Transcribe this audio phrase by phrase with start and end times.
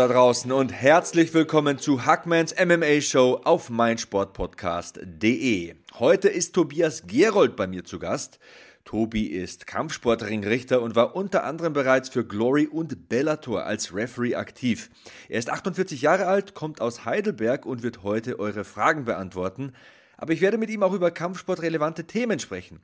[0.00, 5.74] da draußen und herzlich willkommen zu Hackmans MMA Show auf meinsportpodcast.de.
[5.98, 8.38] Heute ist Tobias Gerold bei mir zu Gast.
[8.86, 14.88] Tobi ist Kampfsportringrichter und war unter anderem bereits für Glory und Bellator als Referee aktiv.
[15.28, 19.74] Er ist 48 Jahre alt, kommt aus Heidelberg und wird heute eure Fragen beantworten.
[20.16, 22.80] Aber ich werde mit ihm auch über kampfsportrelevante Themen sprechen.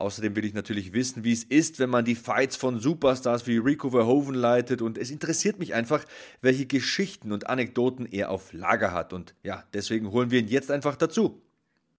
[0.00, 3.56] Außerdem will ich natürlich wissen, wie es ist, wenn man die Fights von Superstars wie
[3.56, 6.04] Rico Verhoeven leitet und es interessiert mich einfach,
[6.40, 10.70] welche Geschichten und Anekdoten er auf Lager hat und ja, deswegen holen wir ihn jetzt
[10.70, 11.42] einfach dazu.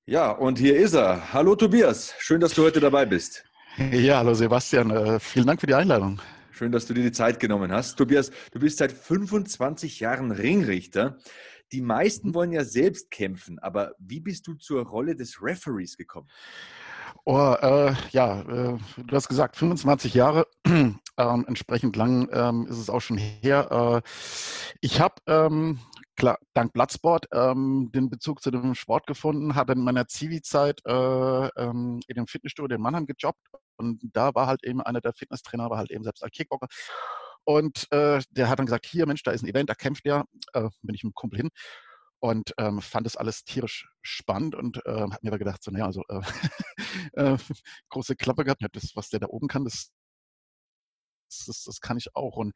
[0.06, 1.34] Ja, und hier ist er.
[1.34, 3.44] Hallo Tobias, schön, dass du heute dabei bist.
[3.92, 6.22] Ja, hallo Sebastian, äh, vielen Dank für die Einladung.
[6.52, 7.98] Schön, dass du dir die Zeit genommen hast.
[7.98, 11.18] Tobias, du bist seit 25 Jahren Ringrichter.
[11.72, 16.28] Die meisten wollen ja selbst kämpfen, aber wie bist du zur Rolle des Referees gekommen?
[17.26, 20.98] Oh, äh, ja, äh, du hast gesagt 25 Jahre, ähm,
[21.48, 24.02] entsprechend lang ähm, ist es auch schon her.
[24.04, 24.10] Äh,
[24.82, 25.80] ich habe ähm,
[26.54, 32.02] dank Bloodsport ähm, den Bezug zu dem Sport gefunden, hatte in meiner Zivi-Zeit äh, ähm,
[32.08, 33.40] in dem Fitnessstudio in Mannheim gejobbt
[33.78, 36.68] und da war halt eben einer der Fitnesstrainer, war halt eben selbst als Kickboxer.
[37.46, 40.26] Und äh, der hat dann gesagt, hier Mensch, da ist ein Event, da kämpft der,
[40.54, 41.50] äh, bin ich mit dem Kumpel hin
[42.20, 45.86] und ähm, fand das alles tierisch spannend und äh, habe mir aber gedacht, so, naja,
[45.86, 46.22] also äh,
[47.14, 47.38] äh,
[47.90, 49.92] große Klappe gehabt, das, was der da oben kann, das,
[51.46, 52.36] das, das kann ich auch.
[52.36, 52.54] Und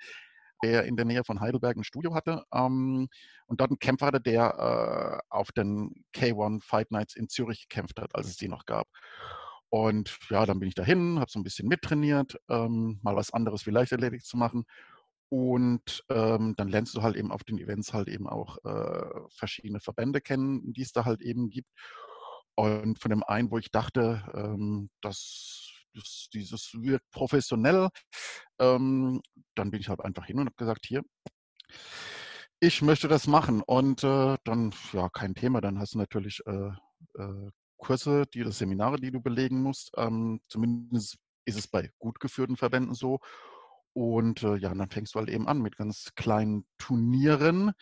[0.63, 3.09] der in der Nähe von Heidelberg ein Studio hatte ähm,
[3.47, 7.99] und dort einen Kämpfer hatte, der äh, auf den K1 Fight Nights in Zürich gekämpft
[7.99, 8.87] hat, als es die noch gab.
[9.69, 13.65] Und ja, dann bin ich dahin, habe so ein bisschen mittrainiert, ähm, mal was anderes
[13.65, 14.65] wie Leichtathletik zu machen
[15.29, 19.79] und ähm, dann lernst du halt eben auf den Events halt eben auch äh, verschiedene
[19.79, 21.69] Verbände kennen, die es da halt eben gibt.
[22.55, 27.89] Und von dem einen, wo ich dachte, ähm, dass, dass dieses wirkt professionell,
[28.59, 29.21] ähm,
[29.55, 31.01] dann bin ich halt einfach hin und habe gesagt, hier,
[32.59, 33.61] ich möchte das machen.
[33.61, 36.71] Und äh, dann, ja, kein Thema, dann hast du natürlich äh,
[37.19, 39.91] äh, Kurse, die Seminare, die du belegen musst.
[39.97, 43.19] Ähm, zumindest ist es bei gut geführten Verbänden so.
[43.93, 47.73] Und äh, ja, und dann fängst du halt eben an mit ganz kleinen Turnieren,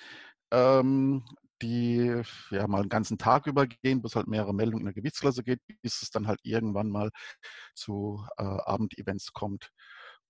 [0.51, 1.25] ähm,
[1.61, 5.61] die ja mal einen ganzen Tag übergehen, bis halt mehrere Meldungen in der Gewichtsklasse geht,
[5.81, 7.11] bis es dann halt irgendwann mal
[7.75, 9.69] zu äh, Abendevents kommt.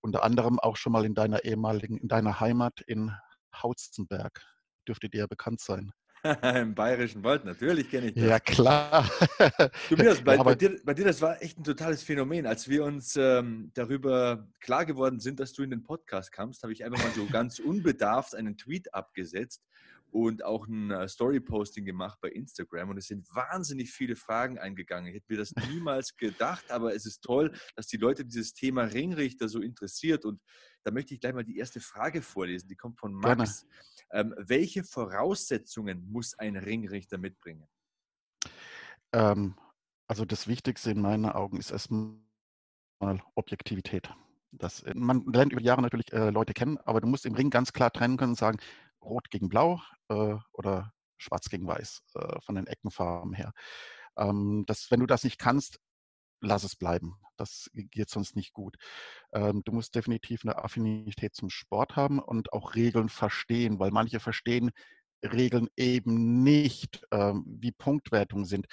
[0.02, 3.12] Unter anderem auch schon mal in deiner ehemaligen, in deiner Heimat in
[3.54, 4.44] Hautzenberg.
[4.86, 5.92] Dürfte dir ja bekannt sein.
[6.54, 8.24] Im Bayerischen Wald, natürlich kenne ich das.
[8.24, 9.10] Ja, klar.
[9.88, 12.46] Tobias, bei, ja, bei, dir, bei dir, das war echt ein totales Phänomen.
[12.46, 16.72] Als wir uns ähm, darüber klar geworden sind, dass du in den Podcast kamst, habe
[16.72, 19.62] ich einfach mal so ganz unbedarft einen Tweet abgesetzt
[20.12, 22.90] und auch ein äh, Story-Posting gemacht bei Instagram.
[22.90, 25.08] Und es sind wahnsinnig viele Fragen eingegangen.
[25.08, 28.82] Ich hätte mir das niemals gedacht, aber es ist toll, dass die Leute dieses Thema
[28.82, 30.26] Ringrichter so interessiert.
[30.26, 30.40] Und
[30.84, 32.68] da möchte ich gleich mal die erste Frage vorlesen.
[32.68, 33.66] Die kommt von Max.
[34.10, 37.66] Ähm, welche Voraussetzungen muss ein Ringrichter mitbringen?
[39.14, 39.54] Ähm,
[40.06, 42.12] also das Wichtigste in meinen Augen ist erstmal
[43.34, 44.10] Objektivität.
[44.50, 47.48] Das, äh, man lernt über Jahre natürlich äh, Leute kennen, aber du musst im Ring
[47.48, 48.58] ganz klar trennen können und sagen,
[49.02, 53.52] rot gegen blau äh, oder schwarz gegen weiß äh, von den Eckenfarben her.
[54.16, 55.78] Ähm, das, wenn du das nicht kannst,
[56.40, 57.16] lass es bleiben.
[57.36, 58.76] Das geht sonst nicht gut.
[59.32, 64.20] Ähm, du musst definitiv eine Affinität zum Sport haben und auch Regeln verstehen, weil manche
[64.20, 64.70] verstehen
[65.24, 68.66] Regeln eben nicht, ähm, wie Punktwertungen sind,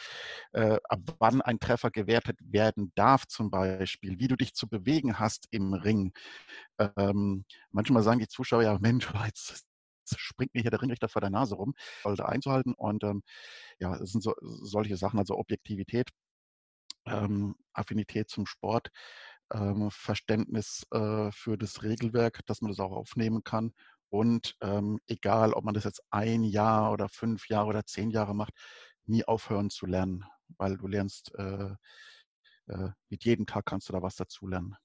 [0.53, 5.19] äh, ab wann ein Treffer gewertet werden darf zum Beispiel, wie du dich zu bewegen
[5.19, 6.11] hast im Ring.
[6.97, 9.68] Ähm, manchmal sagen die Zuschauer ja, Mensch, jetzt
[10.17, 11.73] springt mir hier der Ringrichter vor der Nase rum,
[12.03, 13.23] sollte einzuhalten und ähm,
[13.79, 16.09] ja, es sind so, solche Sachen, also Objektivität
[17.05, 18.89] ähm, Affinität zum Sport,
[19.51, 23.73] ähm, Verständnis äh, für das Regelwerk, dass man das auch aufnehmen kann.
[24.09, 28.35] Und ähm, egal, ob man das jetzt ein Jahr oder fünf Jahre oder zehn Jahre
[28.35, 28.53] macht,
[29.05, 30.25] nie aufhören zu lernen,
[30.57, 31.75] weil du lernst, äh,
[32.67, 34.75] äh, mit jedem Tag kannst du da was dazu lernen.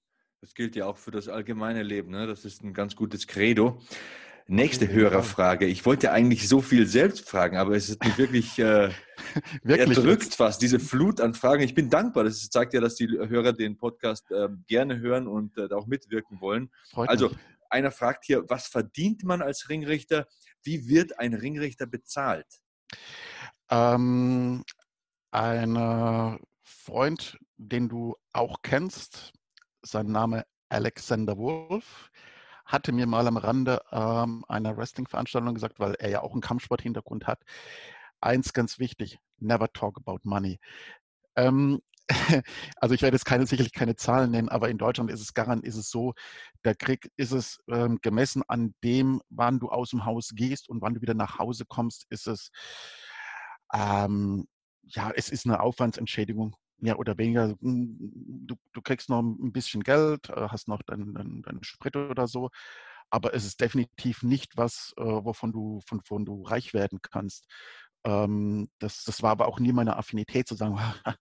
[0.40, 2.10] Das gilt ja auch für das allgemeine Leben.
[2.10, 2.26] Ne?
[2.26, 3.80] Das ist ein ganz gutes Credo.
[4.46, 5.64] Nächste Hörerfrage.
[5.64, 8.90] Ich wollte eigentlich so viel selbst fragen, aber es ist mich wirklich, äh,
[9.62, 11.62] wirklich erdrückt fast, diese Flut an Fragen.
[11.62, 12.24] Ich bin dankbar.
[12.24, 16.42] Das zeigt ja, dass die Hörer den Podcast äh, gerne hören und äh, auch mitwirken
[16.42, 16.70] wollen.
[16.90, 17.38] Freut also, mich.
[17.70, 20.26] einer fragt hier, was verdient man als Ringrichter?
[20.62, 22.46] Wie wird ein Ringrichter bezahlt?
[23.70, 24.62] Ähm,
[25.30, 29.32] ein Freund, den du auch kennst,
[29.80, 32.10] sein Name Alexander Wolf,
[32.74, 37.26] hatte mir mal am Rande ähm, einer Wrestling-Veranstaltung gesagt, weil er ja auch einen Kampfsport-Hintergrund
[37.26, 37.42] hat.
[38.20, 40.58] Eins ganz wichtig: Never talk about money.
[41.36, 41.80] Ähm,
[42.76, 45.64] also ich werde jetzt keine, sicherlich keine Zahlen nennen, aber in Deutschland ist es garant,
[45.64, 46.12] ist es so,
[46.64, 50.82] der Krieg ist es ähm, gemessen an dem, wann du aus dem Haus gehst und
[50.82, 52.50] wann du wieder nach Hause kommst, ist es
[53.72, 54.46] ähm,
[54.82, 57.56] ja, es ist eine Aufwandsentschädigung mehr oder weniger.
[57.60, 57.96] Hm,
[58.46, 62.50] du, du kriegst noch ein bisschen Geld, äh, hast noch deinen, deinen, Sprit oder so,
[63.10, 67.46] aber es ist definitiv nicht was, äh, wovon du, von, von du reich werden kannst.
[68.04, 70.78] Ähm, das, das war aber auch nie meine Affinität zu sagen,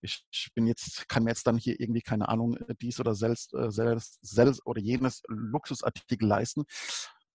[0.00, 0.24] ich,
[0.54, 4.18] bin jetzt, kann mir jetzt dann hier irgendwie, keine Ahnung, dies oder selbst, äh, selbst,
[4.22, 6.64] selbst oder jenes Luxusartikel leisten.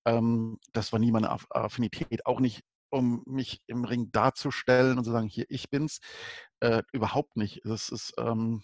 [0.06, 5.12] Ähm, das war nie meine Affinität, auch nicht um mich im Ring darzustellen und zu
[5.12, 6.00] sagen, hier, ich bin's.
[6.60, 7.62] Äh, überhaupt nicht.
[7.64, 8.64] Das ist ähm,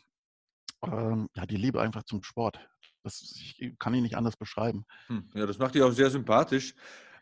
[0.84, 2.60] ähm, ja die Liebe einfach zum Sport.
[3.04, 4.86] Das, ich kann ihn nicht anders beschreiben.
[5.08, 6.76] Hm, ja, das macht dich auch sehr sympathisch.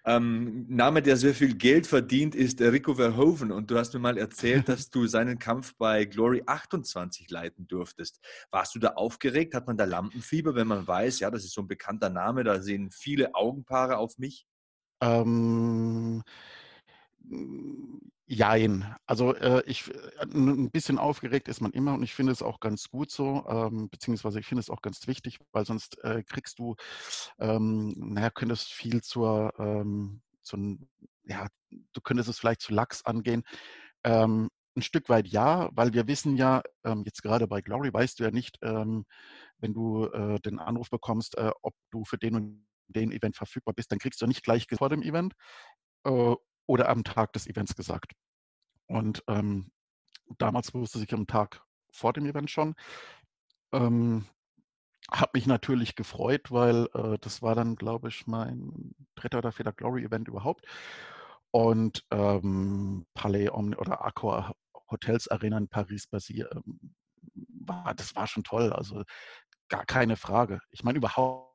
[0.07, 3.51] Ähm, Name, der sehr viel Geld verdient, ist Rico Verhoeven.
[3.51, 8.19] Und du hast mir mal erzählt, dass du seinen Kampf bei Glory 28 leiten durftest.
[8.51, 9.55] Warst du da aufgeregt?
[9.55, 12.61] Hat man da Lampenfieber, wenn man weiß, ja, das ist so ein bekannter Name, da
[12.61, 14.45] sehen viele Augenpaare auf mich?
[15.01, 16.21] Ähm,
[18.27, 18.95] Jein.
[19.05, 22.59] Also äh, ich äh, ein bisschen aufgeregt ist man immer und ich finde es auch
[22.59, 26.57] ganz gut so, ähm, beziehungsweise ich finde es auch ganz wichtig, weil sonst äh, kriegst
[26.57, 26.75] du,
[27.39, 30.79] ähm, naja, könntest viel zur, ähm, zu,
[31.23, 33.43] ja, du könntest es vielleicht zu lax angehen.
[34.03, 38.19] Ähm, ein Stück weit ja, weil wir wissen ja, ähm, jetzt gerade bei Glory weißt
[38.19, 39.05] du ja nicht, ähm,
[39.59, 43.73] wenn du äh, den Anruf bekommst, äh, ob du für den und den Event verfügbar
[43.73, 45.33] bist, dann kriegst du nicht gleich vor dem Event.
[46.67, 48.13] Oder am Tag des Events gesagt.
[48.87, 49.71] Und ähm,
[50.37, 52.75] damals wusste ich am Tag vor dem Event schon.
[53.71, 54.25] Ähm,
[55.11, 59.73] habe mich natürlich gefreut, weil äh, das war dann, glaube ich, mein dritter oder vierter
[59.73, 60.65] Glory-Event überhaupt.
[61.51, 64.55] Und ähm, Palais Omni oder Accor
[64.89, 66.95] Hotels Arena in Paris basiert, ähm,
[67.33, 68.73] war, das war schon toll.
[68.73, 69.03] Also
[69.69, 70.59] gar keine Frage.
[70.71, 71.54] Ich meine, überhaupt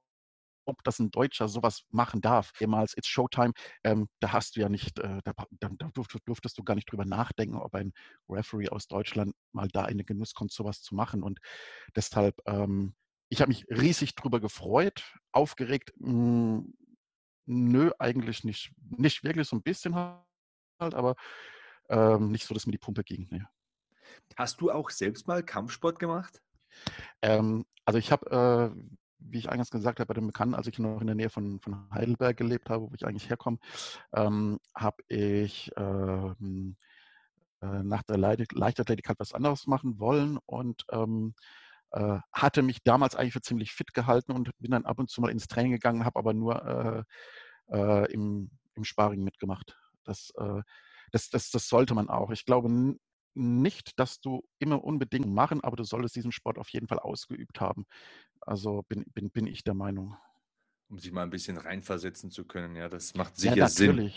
[0.64, 2.52] ob das ein Deutscher sowas machen darf.
[2.60, 3.52] Ehemals It's Showtime,
[3.84, 7.04] ähm, da hast du ja nicht, äh, da, da, durftest, durftest, du gar nicht drüber
[7.04, 7.92] nachdenken, ob ein
[8.28, 11.22] Referee aus Deutschland mal da in den Genuss kommt, sowas zu machen.
[11.22, 11.40] Und
[11.96, 12.94] deshalb, ähm,
[13.28, 15.92] ich habe mich riesig drüber gefreut, aufgeregt.
[15.98, 16.74] Mh, hm,
[17.46, 21.16] nö, eigentlich nicht, nicht wirklich, so ein bisschen halt, aber
[21.88, 23.28] ähm, nicht so, dass mir die Pumpe ging.
[23.30, 23.42] Nee.
[24.36, 26.40] Hast du auch selbst mal Kampfsport gemacht?
[27.22, 30.78] Ähm, also ich habe, äh, wie ich eingangs gesagt habe, bei dem Bekannten, als ich
[30.78, 33.58] noch in der Nähe von, von Heidelberg gelebt habe, wo ich eigentlich herkomme,
[34.12, 36.76] ähm, habe ich ähm,
[37.62, 41.34] äh, nach der Leichtathletik halt was anderes machen wollen und ähm,
[41.92, 45.20] äh, hatte mich damals eigentlich für ziemlich fit gehalten und bin dann ab und zu
[45.20, 47.06] mal ins Training gegangen, habe aber nur
[47.70, 49.76] äh, äh im, im Sparring mitgemacht.
[50.04, 50.62] Das, äh,
[51.12, 52.30] das, das, das sollte man auch.
[52.30, 52.68] Ich glaube
[53.40, 57.60] nicht, dass du immer unbedingt machen, aber du solltest diesen Sport auf jeden Fall ausgeübt
[57.60, 57.86] haben.
[58.40, 60.16] Also bin, bin, bin ich der Meinung.
[60.88, 63.68] Um sich mal ein bisschen reinversetzen zu können, ja, das macht sicher ja.
[63.68, 64.12] Sinn.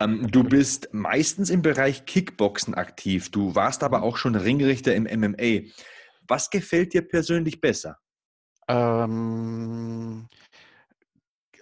[0.00, 3.30] Ähm, Du bist meistens im Bereich Kickboxen aktiv.
[3.30, 4.04] Du warst aber mhm.
[4.04, 5.70] auch schon Ringrichter im MMA.
[6.28, 7.98] Was gefällt dir persönlich besser?
[8.68, 10.28] Ähm,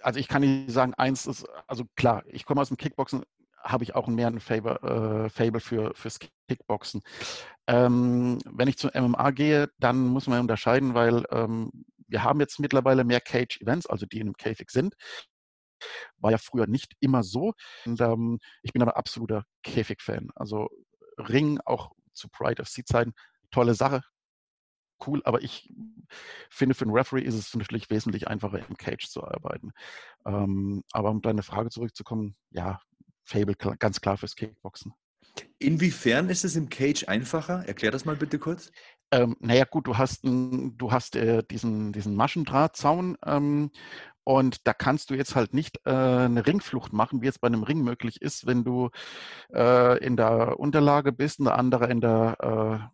[0.01, 3.23] also ich kann nicht sagen, eins ist, also klar, ich komme aus dem Kickboxen,
[3.63, 7.01] habe ich auch mehr ein Favor, äh, Fable für, fürs Kickboxen.
[7.67, 11.71] Ähm, wenn ich zum MMA gehe, dann muss man unterscheiden, weil ähm,
[12.07, 14.95] wir haben jetzt mittlerweile mehr Cage-Events, also die in einem Käfig sind.
[16.17, 17.53] War ja früher nicht immer so.
[17.85, 20.29] Und, ähm, ich bin aber absoluter Käfig-Fan.
[20.35, 20.69] Also
[21.17, 23.13] Ring auch zu Pride of Sea-Zeiten,
[23.51, 24.01] tolle Sache,
[25.07, 25.69] cool, aber ich
[26.49, 29.71] finde, für einen Referee ist es natürlich wesentlich einfacher, im Cage zu arbeiten.
[30.25, 32.79] Ähm, aber um deine Frage zurückzukommen, ja,
[33.23, 34.93] Fable ganz klar fürs Kickboxen.
[35.59, 37.65] Inwiefern ist es im Cage einfacher?
[37.67, 38.71] Erklär das mal bitte kurz.
[39.11, 43.71] Ähm, naja, gut, du hast, du hast äh, diesen, diesen Maschendrahtzaun ähm,
[44.23, 47.63] und da kannst du jetzt halt nicht äh, eine Ringflucht machen, wie es bei einem
[47.63, 48.89] Ring möglich ist, wenn du
[49.53, 52.91] äh, in der Unterlage bist und der andere in der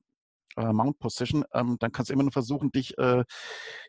[0.59, 3.23] äh, Mount Position, ähm, dann kannst du immer nur versuchen, dich äh,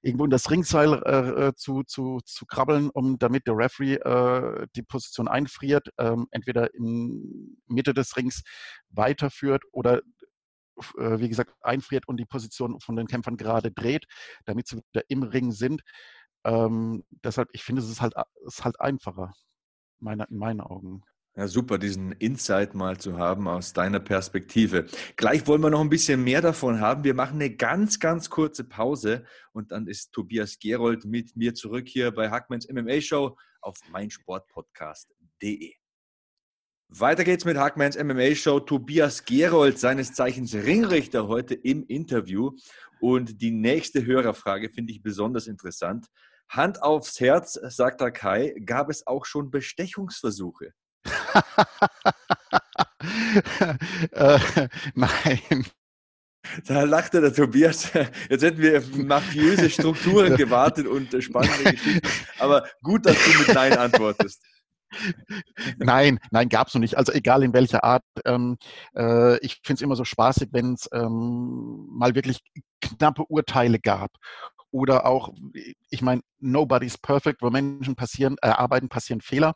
[0.02, 4.66] irgendwo in das Ringseil äh, äh, zu, zu, zu krabbeln, um damit der Referee äh,
[4.76, 8.42] die Position einfriert, ähm, entweder in Mitte des Rings
[8.90, 10.00] weiterführt oder
[10.96, 14.06] wie gesagt, einfriert und die Position von den Kämpfern gerade dreht,
[14.46, 15.82] damit sie wieder im Ring sind.
[16.44, 18.14] Ähm, deshalb, ich finde, es ist halt,
[18.46, 19.34] ist halt einfacher,
[19.98, 21.02] meine, in meinen Augen.
[21.40, 24.84] Ja, super, diesen Insight mal zu haben aus deiner Perspektive.
[25.16, 27.02] Gleich wollen wir noch ein bisschen mehr davon haben.
[27.02, 31.88] Wir machen eine ganz, ganz kurze Pause und dann ist Tobias Gerold mit mir zurück
[31.88, 35.72] hier bei Hackmans MMA Show auf meinsportpodcast.de.
[36.88, 38.60] Weiter geht's mit Hackmans MMA Show.
[38.60, 42.50] Tobias Gerold, seines Zeichens Ringrichter, heute im Interview.
[43.00, 46.06] Und die nächste Hörerfrage finde ich besonders interessant.
[46.50, 50.74] Hand aufs Herz, sagt der Kai, gab es auch schon Bestechungsversuche?
[54.12, 54.38] äh,
[54.94, 55.66] nein.
[56.66, 57.92] Da lachte der Tobias.
[58.28, 62.08] Jetzt hätten wir auf mafiöse Strukturen gewartet und spannende Geschichten.
[62.38, 64.42] Aber gut, dass du mit Nein antwortest.
[65.78, 66.96] Nein, nein, gab es noch nicht.
[66.96, 68.02] Also egal in welcher Art.
[68.24, 68.56] Ähm,
[68.96, 72.40] äh, ich finde es immer so spaßig, wenn es ähm, mal wirklich
[72.80, 74.10] knappe Urteile gab.
[74.72, 75.32] Oder auch,
[75.90, 79.54] ich meine, nobody's perfect, wo Menschen passieren, äh, arbeiten, passieren Fehler.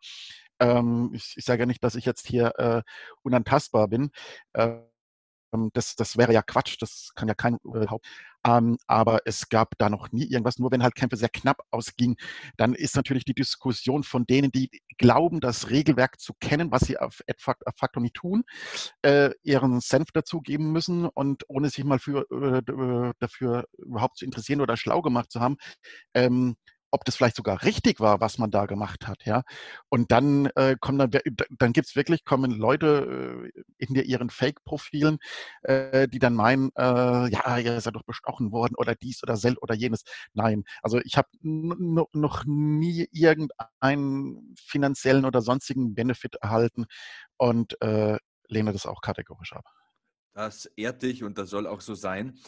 [0.60, 2.82] Ähm, ich, ich sage ja nicht, dass ich jetzt hier äh,
[3.22, 4.10] unantastbar bin.
[4.54, 4.78] Äh,
[5.72, 8.06] das, das wäre ja Quatsch, das kann ja kein äh, Haupt.
[8.46, 12.16] Ähm, aber es gab da noch nie irgendwas, nur wenn halt Kämpfe sehr knapp ausgingen,
[12.56, 16.98] dann ist natürlich die Diskussion von denen, die glauben, das Regelwerk zu kennen, was sie
[16.98, 17.22] auf
[17.76, 18.44] facto nicht tun,
[19.02, 24.60] äh, ihren Senf dazugeben müssen und ohne sich mal für, äh, dafür überhaupt zu interessieren
[24.60, 25.56] oder schlau gemacht zu haben,
[26.14, 26.56] ähm,
[26.94, 29.42] ob das vielleicht sogar richtig war, was man da gemacht hat, ja.
[29.88, 31.20] Und dann äh, kommen dann,
[31.58, 35.18] dann gibt es wirklich, kommen Leute äh, in ihren Fake-Profilen,
[35.62, 39.56] äh, die dann meinen, äh, ja, ihr seid doch bestochen worden oder dies oder sel
[39.60, 40.04] oder jenes.
[40.34, 46.86] Nein, also ich habe noch nie irgendeinen finanziellen oder sonstigen Benefit erhalten
[47.38, 49.64] und äh, lehne das auch kategorisch ab.
[50.32, 52.38] Das ehrt dich und das soll auch so sein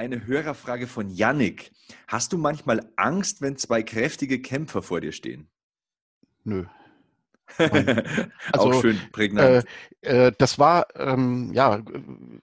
[0.00, 1.72] eine Hörerfrage von Yannick.
[2.08, 5.50] Hast du manchmal Angst, wenn zwei kräftige Kämpfer vor dir stehen?
[6.42, 6.64] Nö.
[7.58, 8.08] also,
[8.54, 9.66] Auch schön prägnant.
[10.00, 11.82] Äh, äh, das war, ähm, ja,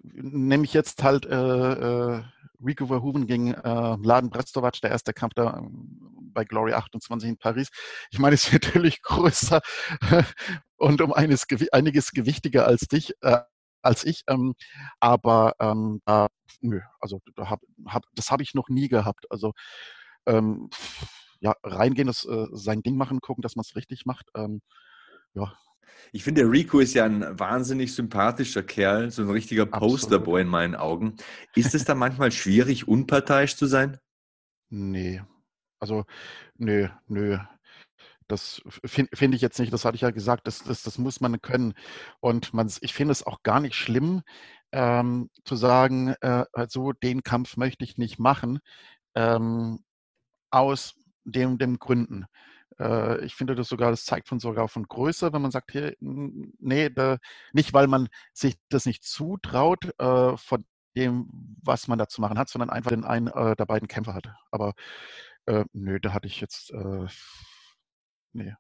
[0.04, 2.24] nämlich jetzt halt äh, äh
[2.64, 7.38] Rico Verhoeven gegen äh, Laden Brestovac, der erste Kampf da ähm, bei Glory 28 in
[7.38, 7.70] Paris.
[8.12, 9.62] Ich meine, es ist natürlich größer
[10.76, 13.40] und um eines, einiges gewichtiger als dich, äh,
[13.88, 14.24] als ich.
[14.28, 14.54] Ähm,
[15.00, 16.28] aber ähm, da,
[16.62, 19.26] nö, also da hab, hab, das habe ich noch nie gehabt.
[19.30, 19.54] Also
[20.26, 20.70] ähm,
[21.40, 24.28] ja, reingehen, das, äh, sein Ding machen, gucken, dass man es richtig macht.
[24.36, 24.62] Ähm,
[25.34, 25.54] ja.
[26.12, 30.76] Ich finde, Rico ist ja ein wahnsinnig sympathischer Kerl, so ein richtiger Posterboy in meinen
[30.76, 31.16] Augen.
[31.56, 33.98] Ist es da manchmal schwierig, unparteiisch zu sein?
[34.70, 35.22] Nee.
[35.80, 36.06] Also,
[36.56, 37.38] nö, nö.
[38.28, 41.22] Das finde find ich jetzt nicht, das hatte ich ja gesagt, das, das, das muss
[41.22, 41.74] man können.
[42.20, 44.24] Und man, ich finde es auch gar nicht schlimm,
[44.72, 48.60] ähm, zu sagen, äh, also den Kampf möchte ich nicht machen,
[49.16, 49.80] ähm,
[50.52, 52.26] aus dem, dem Gründen.
[52.80, 55.96] Äh, ich finde das sogar, das zeigt von sogar von Größe, wenn man sagt, hier,
[56.00, 57.18] nee, da,
[57.54, 60.66] nicht weil man sich das nicht zutraut, äh, von
[60.96, 61.30] dem,
[61.64, 64.34] was man da zu machen hat, sondern einfach den einen äh, der beiden Kämpfer hat.
[64.52, 64.74] Aber
[65.46, 67.08] äh, nö, da hatte ich jetzt äh,
[68.38, 68.54] Nee.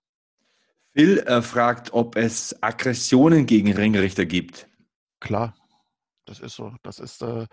[0.94, 4.68] Phil äh, fragt, ob es Aggressionen gegen Ringrichter gibt.
[5.20, 5.54] Klar,
[6.26, 6.74] das ist so.
[6.82, 7.46] Das ist, äh,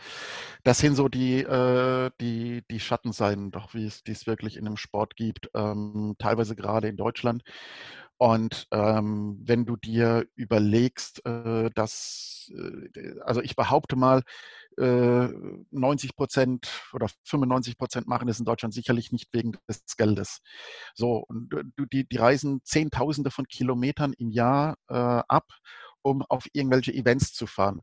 [0.63, 4.79] das sind so die, äh, die, die Schattenseiten, doch wie es dies wirklich in dem
[4.79, 7.43] Sport gibt, ähm, teilweise gerade in Deutschland.
[8.17, 14.23] Und ähm, wenn du dir überlegst, äh, dass, äh, also ich behaupte mal,
[14.77, 20.41] 90 äh, Prozent oder 95 Prozent machen es in Deutschland sicherlich nicht wegen des Geldes.
[20.95, 21.51] So, und
[21.93, 25.47] die, die reisen Zehntausende von Kilometern im Jahr äh, ab,
[26.03, 27.81] um auf irgendwelche Events zu fahren.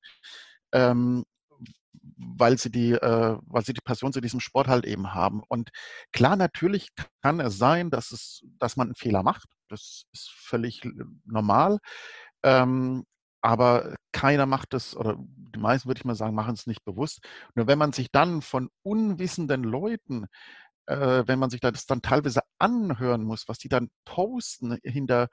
[0.74, 1.26] Ähm,
[2.18, 5.42] weil sie die, äh, weil sie die Passion zu diesem Sport halt eben haben.
[5.48, 5.70] Und
[6.12, 6.90] klar, natürlich
[7.22, 9.50] kann es sein, dass es, dass man einen Fehler macht.
[9.70, 10.82] Das ist völlig
[11.26, 11.80] normal.
[12.44, 13.06] Ähm,
[13.42, 17.22] aber keiner macht es, oder die meisten würde ich mal sagen, machen es nicht bewusst.
[17.56, 20.28] Nur wenn man sich dann von unwissenden Leuten,
[20.88, 25.30] äh, wenn man sich das dann teilweise anhören muss, was die dann posten hinter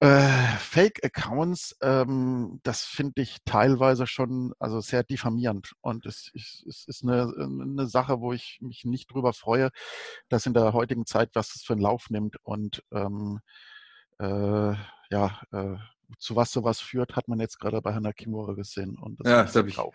[0.00, 5.74] äh, Fake-Accounts, ähm, das finde ich teilweise schon also sehr diffamierend.
[5.80, 9.70] Und es, es, es ist eine, eine, Sache, wo ich mich nicht drüber freue,
[10.28, 12.36] dass in der heutigen Zeit was es für einen Lauf nimmt.
[12.42, 13.40] Und ähm,
[14.18, 14.74] äh,
[15.10, 15.76] ja, äh,
[16.18, 18.96] zu was sowas führt, hat man jetzt gerade bei Hannah Kimura gesehen.
[19.00, 19.94] Und das ja, das habe ich auch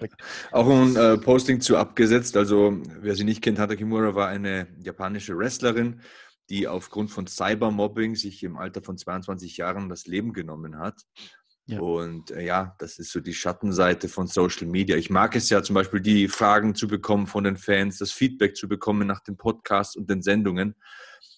[0.69, 2.37] ein äh, Posting zu abgesetzt.
[2.37, 6.01] Also wer sie nicht kennt, Hannah Kimura war eine japanische Wrestlerin,
[6.49, 11.01] die aufgrund von Cybermobbing sich im Alter von 22 Jahren das Leben genommen hat.
[11.67, 11.81] Ja.
[11.81, 14.95] Und äh, ja, das ist so die Schattenseite von Social Media.
[14.95, 18.55] Ich mag es ja zum Beispiel, die Fragen zu bekommen von den Fans, das Feedback
[18.55, 20.75] zu bekommen nach den Podcasts und den Sendungen.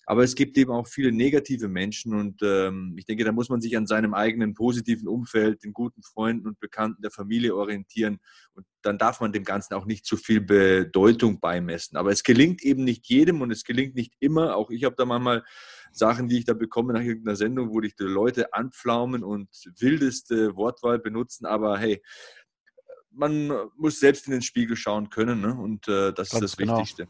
[0.09, 3.61] Aber es gibt eben auch viele negative Menschen und ähm, ich denke, da muss man
[3.61, 8.17] sich an seinem eigenen positiven Umfeld, den guten Freunden und Bekannten der Familie orientieren
[8.55, 11.95] und dann darf man dem Ganzen auch nicht zu viel Bedeutung beimessen.
[11.95, 14.55] Aber es gelingt eben nicht jedem und es gelingt nicht immer.
[14.55, 15.43] Auch ich habe da manchmal
[15.91, 19.47] Sachen, die ich da bekomme nach irgendeiner Sendung, wo dich die Leute anpflaumen und
[19.77, 21.45] wildeste Wortwahl benutzen.
[21.45, 22.01] Aber hey,
[23.11, 25.53] man muss selbst in den Spiegel schauen können ne?
[25.53, 26.79] und äh, das Ganz ist das genau.
[26.79, 27.07] Wichtigste.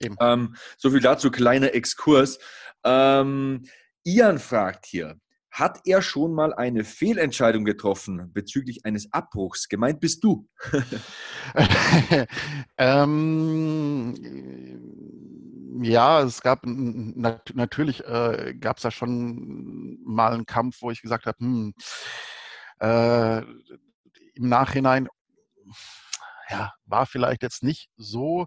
[0.00, 2.38] Ähm, so viel dazu, kleiner Exkurs.
[2.84, 3.64] Ähm,
[4.04, 9.68] Ian fragt hier, hat er schon mal eine Fehlentscheidung getroffen bezüglich eines Abbruchs?
[9.68, 10.48] Gemeint bist du.
[12.78, 14.14] ähm,
[15.82, 21.02] ja, es gab nat natürlich äh, gab es da schon mal einen Kampf, wo ich
[21.02, 21.74] gesagt habe, hm,
[22.80, 25.08] äh, im Nachhinein
[26.48, 28.46] ja, war vielleicht jetzt nicht so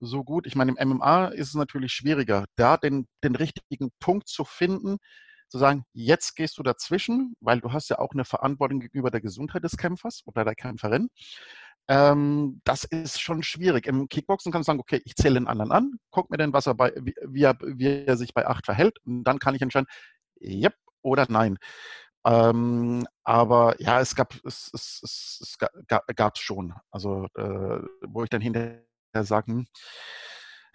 [0.00, 0.46] so gut.
[0.46, 4.98] Ich meine, im MMA ist es natürlich schwieriger, da den, den richtigen Punkt zu finden,
[5.48, 9.20] zu sagen, jetzt gehst du dazwischen, weil du hast ja auch eine Verantwortung gegenüber der
[9.20, 11.08] Gesundheit des Kämpfers oder der Kämpferin.
[11.88, 13.86] Ähm, das ist schon schwierig.
[13.86, 16.66] Im Kickboxen kannst du sagen, okay, ich zähle den anderen an, guck mir denn, was
[16.66, 19.62] er bei, wie, wie, er, wie er sich bei acht verhält und dann kann ich
[19.62, 19.88] entscheiden,
[20.40, 21.56] yep oder nein.
[22.26, 26.74] Ähm, aber ja, es gab es, es, es, es gab es schon.
[26.90, 29.66] Also äh, wo ich dann hinterher sage, hm,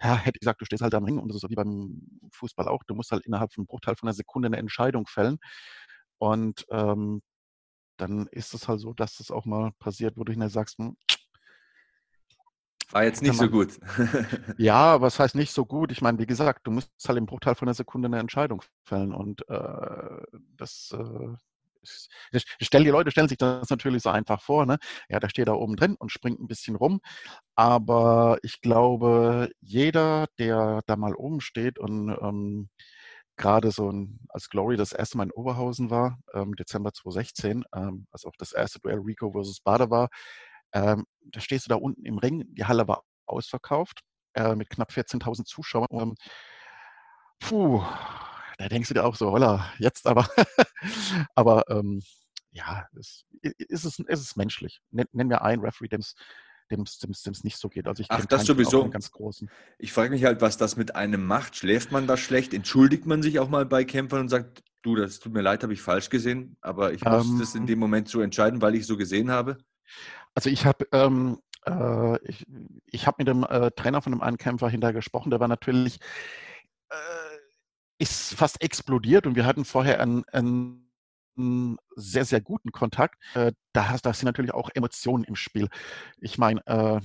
[0.02, 2.02] ja, hätte ich gesagt, du stehst halt am Ring und das ist so wie beim
[2.32, 2.82] Fußball auch.
[2.84, 5.38] Du musst halt innerhalb von einem Bruchteil von einer Sekunde eine Entscheidung fällen.
[6.18, 7.22] Und ähm,
[7.96, 10.96] dann ist es halt so, dass es auch mal passiert, wo du hinterher sagst, hm,
[12.90, 13.78] war jetzt nicht man, so gut.
[14.56, 15.90] ja, was heißt nicht so gut?
[15.90, 19.12] Ich meine, wie gesagt, du musst halt im Bruchteil von einer Sekunde eine Entscheidung fällen
[19.12, 20.22] und äh,
[20.56, 21.36] das äh,
[22.60, 24.78] stell die Leute stellen sich das natürlich so einfach vor, ne?
[25.08, 27.00] Ja, da steht da oben drin und springt ein bisschen rum.
[27.56, 32.68] Aber ich glaube, jeder, der da mal oben steht und ähm,
[33.36, 38.06] gerade so ein, als Glory das erste Mal in Oberhausen war, ähm, Dezember 2016, ähm,
[38.12, 40.08] als auch das erste Duell Rico versus Bader war,
[40.72, 44.02] ähm, da stehst du da unten im Ring, die Halle war ausverkauft
[44.34, 45.88] äh, mit knapp 14.000 Zuschauern.
[45.90, 46.18] Und,
[47.40, 47.82] puh,
[48.58, 50.28] da denkst du dir auch so, holla, jetzt aber.
[51.34, 52.02] aber ähm,
[52.52, 54.80] ja, es, ist, es, ist es menschlich.
[54.90, 57.88] Nennen wir einen Referee, dem es nicht so geht.
[57.88, 58.88] Also ich Ach, das sowieso.
[58.88, 59.50] Ganz großen.
[59.78, 61.56] Ich frage mich halt, was das mit einem macht.
[61.56, 62.54] Schläft man da schlecht?
[62.54, 65.72] Entschuldigt man sich auch mal bei Kämpfern und sagt, du, das tut mir leid, habe
[65.72, 68.86] ich falsch gesehen, aber ich muss ähm, das in dem Moment so entscheiden, weil ich
[68.86, 69.58] so gesehen habe?
[70.34, 72.44] Also ich habe ähm, äh, ich,
[72.86, 75.98] ich hab mit dem äh, Trainer von einem einen Kämpfer hinterher gesprochen, der war natürlich
[76.90, 76.94] äh,
[77.98, 83.16] ist fast explodiert und wir hatten vorher einen, einen sehr, sehr guten Kontakt.
[83.34, 85.68] Äh, da, da sind natürlich auch Emotionen im Spiel.
[86.20, 87.00] Ich meine, äh,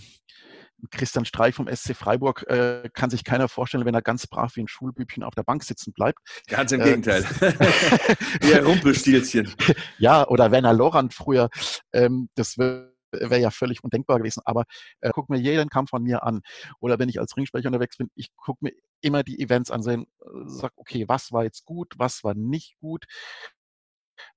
[0.91, 4.62] Christian Streich vom SC Freiburg äh, kann sich keiner vorstellen, wenn er ganz brav wie
[4.62, 6.19] ein Schulbübchen auf der Bank sitzen bleibt.
[6.47, 7.23] Ganz im äh, Gegenteil.
[8.41, 9.54] wie ein Rumpelstilzchen.
[9.97, 11.49] ja, oder Werner Lorand früher.
[11.91, 14.41] Ähm, das wird wäre ja völlig undenkbar gewesen.
[14.45, 14.65] Aber
[15.02, 16.41] äh, guck mir jeden Kampf von mir an.
[16.80, 20.06] Oder wenn ich als Ringsprecher unterwegs bin, ich gucke mir immer die Events an, sehen,
[20.22, 23.06] äh, sag, okay, was war jetzt gut, was war nicht gut.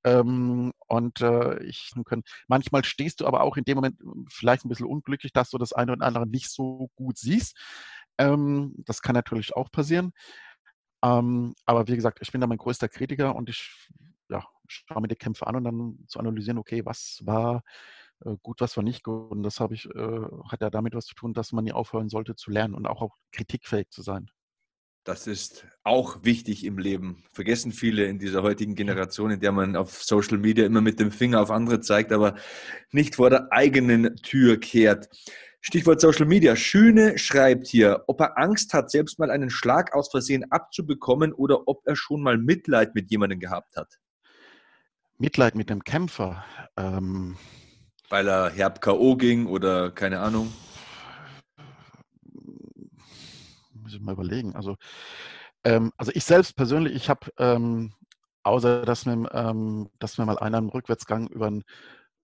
[0.05, 4.65] Ähm, und äh, ich können, manchmal stehst du aber auch in dem Moment hm, vielleicht
[4.65, 7.57] ein bisschen unglücklich, dass du das eine oder andere nicht so gut siehst.
[8.19, 10.13] Ähm, das kann natürlich auch passieren.
[11.05, 13.89] Ähm, aber wie gesagt, ich bin da mein größter Kritiker und ich
[14.31, 17.63] ja, schaue mir die Kämpfe an und dann zu analysieren, okay, was war
[18.43, 19.31] gut, was war nicht gut.
[19.31, 22.09] Und das habe ich, äh, hat ja damit was zu tun, dass man nie aufhören
[22.09, 24.31] sollte zu lernen und auch, auch kritikfähig zu sein.
[25.05, 27.25] Das ist auch wichtig im Leben.
[27.33, 31.11] Vergessen viele in dieser heutigen Generation, in der man auf Social Media immer mit dem
[31.11, 32.37] Finger auf andere zeigt, aber
[32.93, 35.09] nicht vor der eigenen Tür kehrt.
[35.61, 36.55] Stichwort Social Media.
[36.55, 41.67] Schöne schreibt hier, ob er Angst hat, selbst mal einen Schlag aus Versehen abzubekommen oder
[41.67, 43.99] ob er schon mal Mitleid mit jemandem gehabt hat.
[45.19, 46.45] Mitleid mit dem Kämpfer.
[46.77, 47.37] Ähm,
[48.13, 49.17] weil er herb K.O.
[49.17, 50.53] ging oder keine Ahnung?
[53.73, 54.55] Muss ich mal überlegen.
[54.55, 54.77] Also,
[55.65, 57.95] ähm, also ich selbst persönlich, ich habe, ähm,
[58.43, 61.65] außer dass mir, ähm, dass mir mal einer im Rückwärtsgang über einen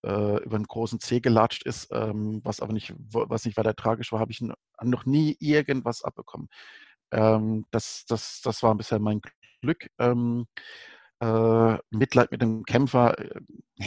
[0.05, 4.13] äh, über einen großen C gelatscht ist, ähm, was aber nicht, was nicht weiter tragisch
[4.13, 4.43] war, habe ich
[4.83, 6.49] noch nie irgendwas abbekommen.
[7.13, 9.23] Ähm, das, das, das war bisher mein
[9.63, 9.89] Glück.
[9.99, 10.47] Ähm,
[11.21, 13.41] äh, Mitleid mit dem Kämpfer, äh,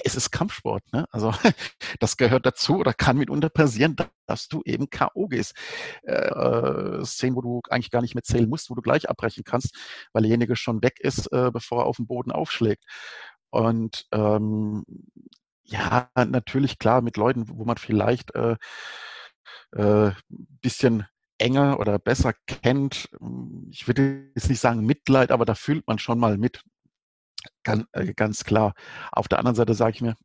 [0.04, 0.84] es ist Kampfsport.
[0.94, 1.06] Ne?
[1.12, 1.34] Also
[2.00, 3.96] das gehört dazu oder kann mitunter passieren,
[4.28, 5.28] dass du eben K.O.
[5.28, 5.56] gehst.
[6.04, 9.76] Äh, Szenen, wo du eigentlich gar nicht mehr zählen musst, wo du gleich abbrechen kannst,
[10.14, 12.84] weil derjenige schon weg ist, äh, bevor er auf den Boden aufschlägt.
[13.50, 14.86] Und ähm,
[15.64, 18.56] ja, natürlich klar mit Leuten, wo man vielleicht äh,
[19.74, 20.12] äh,
[20.62, 21.06] bisschen
[21.38, 23.10] enger oder besser kennt,
[23.72, 26.62] ich würde jetzt nicht sagen Mitleid, aber da fühlt man schon mal mit.
[27.64, 28.74] Ganz, äh, ganz klar.
[29.12, 30.16] Auf der anderen Seite sage ich mir,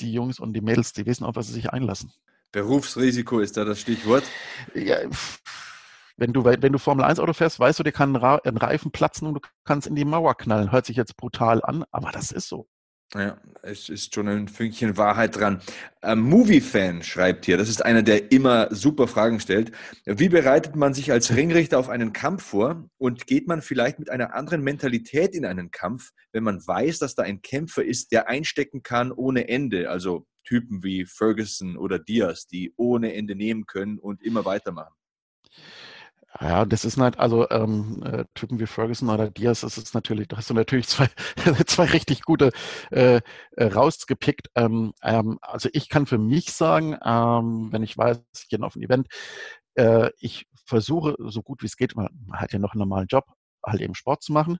[0.00, 2.12] die Jungs und die Mädels, die wissen, auf was sie sich einlassen.
[2.52, 4.24] Berufsrisiko ist da das Stichwort.
[4.74, 4.98] Ja,
[6.16, 9.26] wenn du, wenn du Formel 1 Auto fährst, weißt du, dir kann ein Reifen platzen
[9.26, 10.70] und du kannst in die Mauer knallen.
[10.70, 12.68] Hört sich jetzt brutal an, aber das ist so.
[13.12, 15.60] Ja, es ist schon ein Fünkchen Wahrheit dran.
[16.00, 19.72] Ein Movie-Fan schreibt hier, das ist einer, der immer super Fragen stellt.
[20.04, 24.10] Wie bereitet man sich als Ringrichter auf einen Kampf vor und geht man vielleicht mit
[24.10, 28.28] einer anderen Mentalität in einen Kampf, wenn man weiß, dass da ein Kämpfer ist, der
[28.28, 29.90] einstecken kann ohne Ende?
[29.90, 34.94] Also Typen wie Ferguson oder Diaz, die ohne Ende nehmen können und immer weitermachen.
[36.38, 40.28] Ja, das ist halt, also ähm, äh, Typen wie Ferguson oder Diaz, das ist natürlich,
[40.28, 41.08] da hast du natürlich zwei,
[41.66, 42.52] zwei richtig gute
[42.92, 43.20] äh,
[43.56, 44.48] äh, rausgepickt.
[44.54, 48.76] Ähm, ähm, also ich kann für mich sagen, ähm, wenn ich weiß, ich gehe auf
[48.76, 49.08] ein Event,
[49.74, 53.24] äh, ich versuche so gut wie es geht, man hat ja noch einen normalen Job,
[53.66, 54.58] halt eben Sport zu machen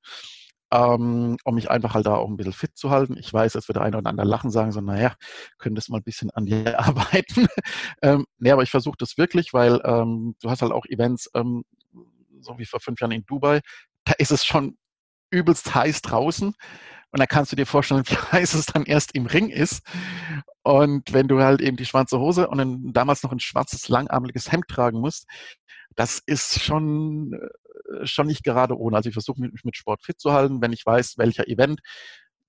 [0.72, 3.16] ähm, um mich einfach halt da auch ein bisschen fit zu halten.
[3.18, 5.14] Ich weiß, dass wir der eine oder andere lachen, sagen so, naja,
[5.58, 7.48] könntest mal ein bisschen an dir arbeiten.
[8.02, 11.64] ähm, nee, aber ich versuche das wirklich, weil ähm, du hast halt auch Events, ähm,
[12.40, 13.60] so wie vor fünf Jahren in Dubai,
[14.04, 14.76] da ist es schon
[15.30, 16.54] übelst heiß draußen.
[17.12, 19.82] Und da kannst du dir vorstellen, wie heiß es dann erst im Ring ist.
[20.62, 24.52] Und wenn du halt eben die schwarze Hose und ein, damals noch ein schwarzes, langarmliches
[24.52, 25.26] Hemd tragen musst,
[25.96, 27.48] das ist schon äh,
[28.04, 28.96] schon nicht gerade ohne.
[28.96, 31.80] Also ich versuche mich mit Sport fit zu halten, wenn ich weiß, welcher Event,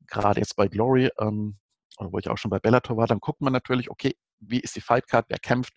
[0.08, 1.58] gerade jetzt bei Glory, ähm,
[1.98, 4.76] oder wo ich auch schon bei Bellator war, dann guckt man natürlich, okay, wie ist
[4.76, 5.74] die Fightcard, wer kämpft.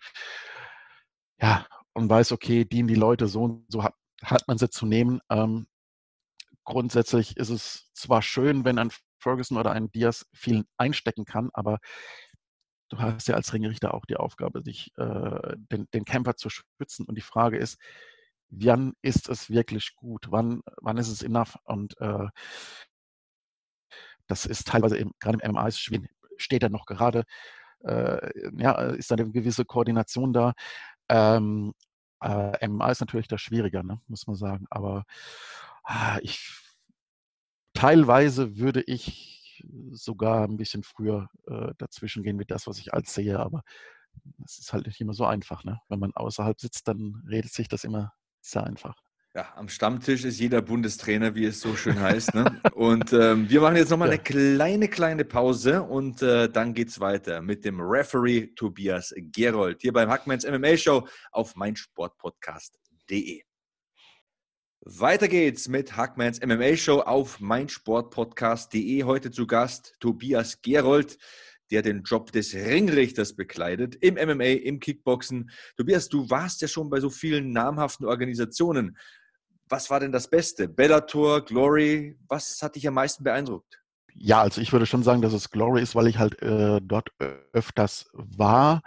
[1.40, 4.86] Ja, und weiß, okay, dienen die Leute so und so hat, hat man sie zu
[4.86, 5.20] nehmen.
[5.30, 5.66] Ähm,
[6.64, 11.78] grundsätzlich ist es zwar schön, wenn ein Ferguson oder ein Diaz viel einstecken kann, aber
[12.88, 17.06] du hast ja als Ringrichter auch die Aufgabe, dich, äh, den, den Camper zu schützen.
[17.06, 17.78] Und die Frage ist,
[18.56, 22.28] wann ist es wirklich gut, wann, wann ist es enough und äh,
[24.26, 27.24] das ist teilweise eben, gerade im MMA ist schwierig, steht er noch gerade,
[27.80, 30.54] äh, ja, ist da eine gewisse Koordination da.
[31.08, 31.74] Ähm,
[32.22, 35.04] äh, MMA ist natürlich das schwieriger, ne, muss man sagen, aber
[35.84, 36.64] ah, ich
[37.74, 39.62] teilweise würde ich
[39.92, 43.62] sogar ein bisschen früher äh, dazwischen gehen mit das, was ich als sehe, aber
[44.44, 45.64] es ist halt nicht immer so einfach.
[45.64, 45.80] Ne?
[45.88, 48.12] Wenn man außerhalb sitzt, dann redet sich das immer
[48.44, 48.96] sehr einfach.
[49.36, 52.34] Ja, am Stammtisch ist jeder Bundestrainer, wie es so schön heißt.
[52.34, 52.62] Ne?
[52.74, 54.14] Und ähm, wir machen jetzt nochmal ja.
[54.14, 59.92] eine kleine, kleine Pause und äh, dann es weiter mit dem Referee Tobias Gerold hier
[59.92, 63.42] beim Hackmans MMA Show auf meinsportpodcast.de.
[64.86, 69.02] Weiter geht's mit Hackmans MMA Show auf meinsportpodcast.de.
[69.02, 71.18] Heute zu Gast Tobias Gerold
[71.70, 75.50] der den Job des Ringrichters bekleidet, im MMA, im Kickboxen.
[75.76, 78.96] Tobias, du warst ja schon bei so vielen namhaften Organisationen.
[79.68, 80.68] Was war denn das Beste?
[80.68, 83.80] Bellator, Glory, was hat dich am meisten beeindruckt?
[84.12, 87.10] Ja, also ich würde schon sagen, dass es Glory ist, weil ich halt äh, dort
[87.52, 88.82] öfters war.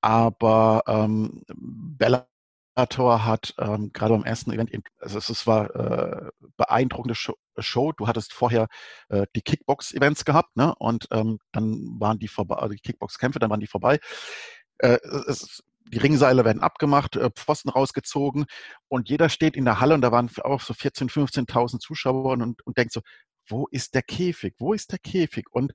[0.00, 2.31] Aber ähm, Bellator
[2.76, 7.92] hat ähm, gerade beim ersten Event, also es war äh, beeindruckende Show.
[7.92, 8.68] Du hattest vorher
[9.08, 10.74] äh, die Kickbox-Events gehabt, ne?
[10.78, 13.98] Und ähm, dann waren die vorbei, also die Kickbox-Kämpfe, dann waren die vorbei.
[14.78, 18.46] Äh, es, die Ringseile werden abgemacht, äh, Pfosten rausgezogen
[18.88, 22.64] und jeder steht in der Halle und da waren auch so 14.000, 15.000 Zuschauer und,
[22.64, 23.02] und denkt so,
[23.48, 24.54] wo ist der Käfig?
[24.58, 25.46] Wo ist der Käfig?
[25.50, 25.72] Und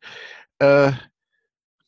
[0.60, 0.92] äh,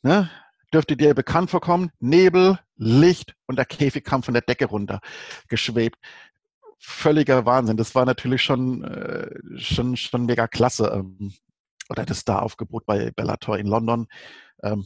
[0.04, 0.30] ne,
[0.74, 1.92] dürfte dir bekannt vorkommen.
[2.00, 5.00] Nebel, Licht und der Käfig kam von der Decke runter
[5.48, 5.98] geschwebt.
[6.78, 7.78] Völliger Wahnsinn.
[7.78, 10.92] Das war natürlich schon, äh, schon, schon mega klasse.
[10.94, 11.34] Ähm,
[11.90, 14.08] oder das Star-Aufgebot bei Bellator in London.
[14.64, 14.86] Ähm,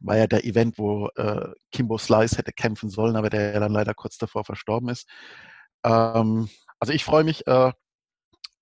[0.00, 3.94] war ja der Event, wo äh, Kimbo Slice hätte kämpfen sollen, aber der dann leider
[3.94, 5.08] kurz davor verstorben ist.
[5.84, 7.72] Ähm, also ich freue mich äh,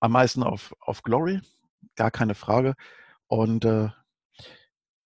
[0.01, 1.41] am meisten auf, auf Glory,
[1.97, 2.75] gar keine Frage.
[3.27, 3.89] Und äh,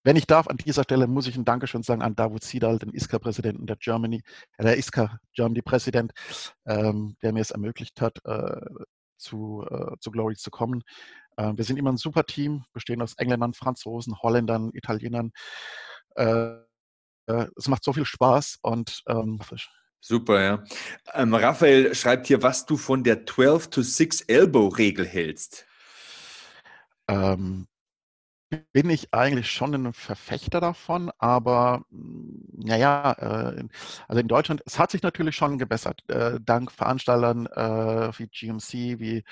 [0.08, 2.94] wenn ich darf, an dieser Stelle muss ich ein Dankeschön sagen an Davut Sidal, den
[2.94, 4.22] ISKA-Präsidenten der Germany,
[4.56, 6.12] äh, der ISKA Germany-Präsident,
[6.64, 8.58] ähm, der mir es ermöglicht hat, äh,
[9.18, 10.82] zu, äh, zu Glory zu kommen.
[11.36, 15.30] Äh, wir sind immer ein super Team, bestehen aus Engländern, Franzosen, Holländern, Italienern.
[16.14, 16.54] Äh,
[17.26, 19.38] äh, es macht so viel Spaß und ähm,
[20.00, 20.64] Super, ja.
[21.12, 25.66] Ähm, Raphael schreibt hier, was du von der 12 to 6 Elbow Regel hältst.
[27.08, 27.68] Ähm,
[28.72, 33.64] bin ich eigentlich schon ein Verfechter davon, aber naja, äh,
[34.08, 38.98] also in Deutschland, es hat sich natürlich schon gebessert, äh, dank Veranstaltern äh, wie GMC,
[39.00, 39.24] wie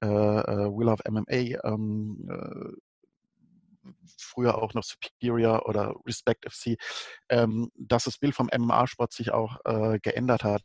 [0.00, 2.72] äh, Will of MMA, ähm, äh,
[4.18, 6.76] früher auch noch Superior oder Respect FC,
[7.28, 9.58] ähm, dass das Bild vom MMA-Sport sich auch
[10.02, 10.62] geändert hat.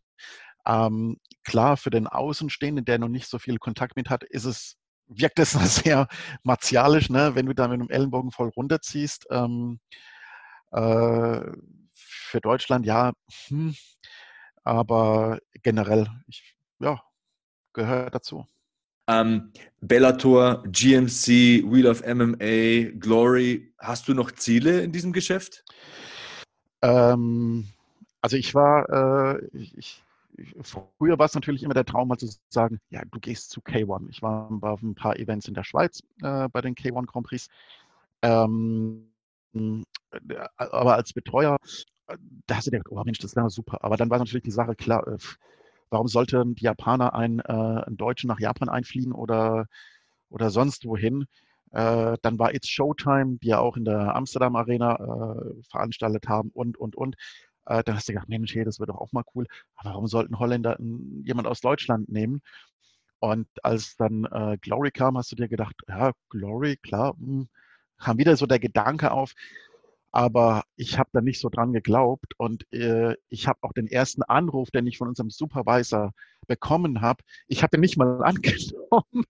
[0.66, 4.78] Ähm, klar, für den Außenstehenden, der noch nicht so viel Kontakt mit hat, ist es,
[5.08, 5.52] wirkt es
[5.84, 6.08] sehr
[6.44, 7.36] martialisch, ne?
[7.36, 9.28] wenn du da mit einem Ellenbogen voll runterziehst.
[9.30, 9.80] Ähm,
[10.72, 11.42] äh,
[11.94, 13.14] für Deutschland ja,
[13.48, 13.76] hm,
[14.64, 17.02] aber generell, ich, ja,
[17.74, 18.48] gehört dazu.
[19.08, 25.66] Ähm, Bellator, GMC, Wheel of MMA, Glory, hast du noch Ziele in diesem Geschäft?
[26.82, 27.68] Ähm,
[28.22, 30.02] also ich war, äh, ich,
[30.62, 34.10] früher war es natürlich immer der Traum, mal zu sagen, ja, du gehst zu K1.
[34.10, 37.48] Ich war auf ein paar Events in der Schweiz äh, bei den K1 Grand Prix.
[38.22, 39.12] Ähm,
[40.58, 41.58] aber als Betreuer,
[42.08, 42.18] äh,
[42.48, 43.84] da hast du gedacht, oh Mensch, das wäre super.
[43.84, 45.18] Aber dann war natürlich die Sache klar, äh,
[45.94, 49.68] Warum sollten die Japaner einen, äh, einen Deutschen nach Japan einfliegen oder,
[50.32, 51.28] oder sonst wohin?
[51.70, 56.50] Äh, dann war It's Showtime, die ja auch in der Amsterdam Arena äh, veranstaltet haben
[56.52, 57.16] und, und, und.
[57.66, 59.46] Äh, dann hast du gedacht, Mensch, hey, das wird doch auch mal cool.
[59.76, 60.78] Aber warum sollten Holländer
[61.24, 62.42] jemand aus Deutschland nehmen?
[63.20, 67.50] Und als dann äh, Glory kam, hast du dir gedacht, ja, Glory, klar, mh, hm,
[67.98, 69.34] kam wieder so der Gedanke auf,
[70.14, 74.22] aber ich habe da nicht so dran geglaubt und äh, ich habe auch den ersten
[74.22, 76.14] Anruf, den ich von unserem Supervisor
[76.46, 79.26] bekommen habe, ich habe den nicht mal angenommen,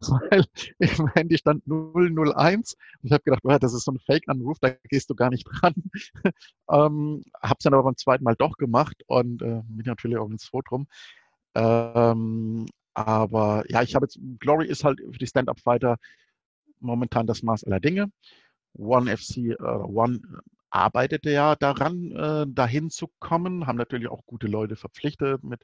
[0.00, 0.44] weil
[0.78, 4.70] im Handy stand 001 und ich habe gedacht, oh, das ist so ein Fake-Anruf, da
[4.88, 5.74] gehst du gar nicht dran.
[6.70, 10.30] ähm, habe es dann aber beim zweiten Mal doch gemacht und äh, bin natürlich auch
[10.30, 10.86] ins Froh drum.
[11.56, 15.98] Ähm, aber ja, ich habe jetzt, Glory ist halt für die Stand-Up-Fighter
[16.78, 18.12] momentan das Maß aller Dinge.
[18.74, 20.38] One FC äh, One äh,
[20.70, 25.62] arbeitete ja daran, äh, dahin zu kommen, haben natürlich auch gute Leute verpflichtet mit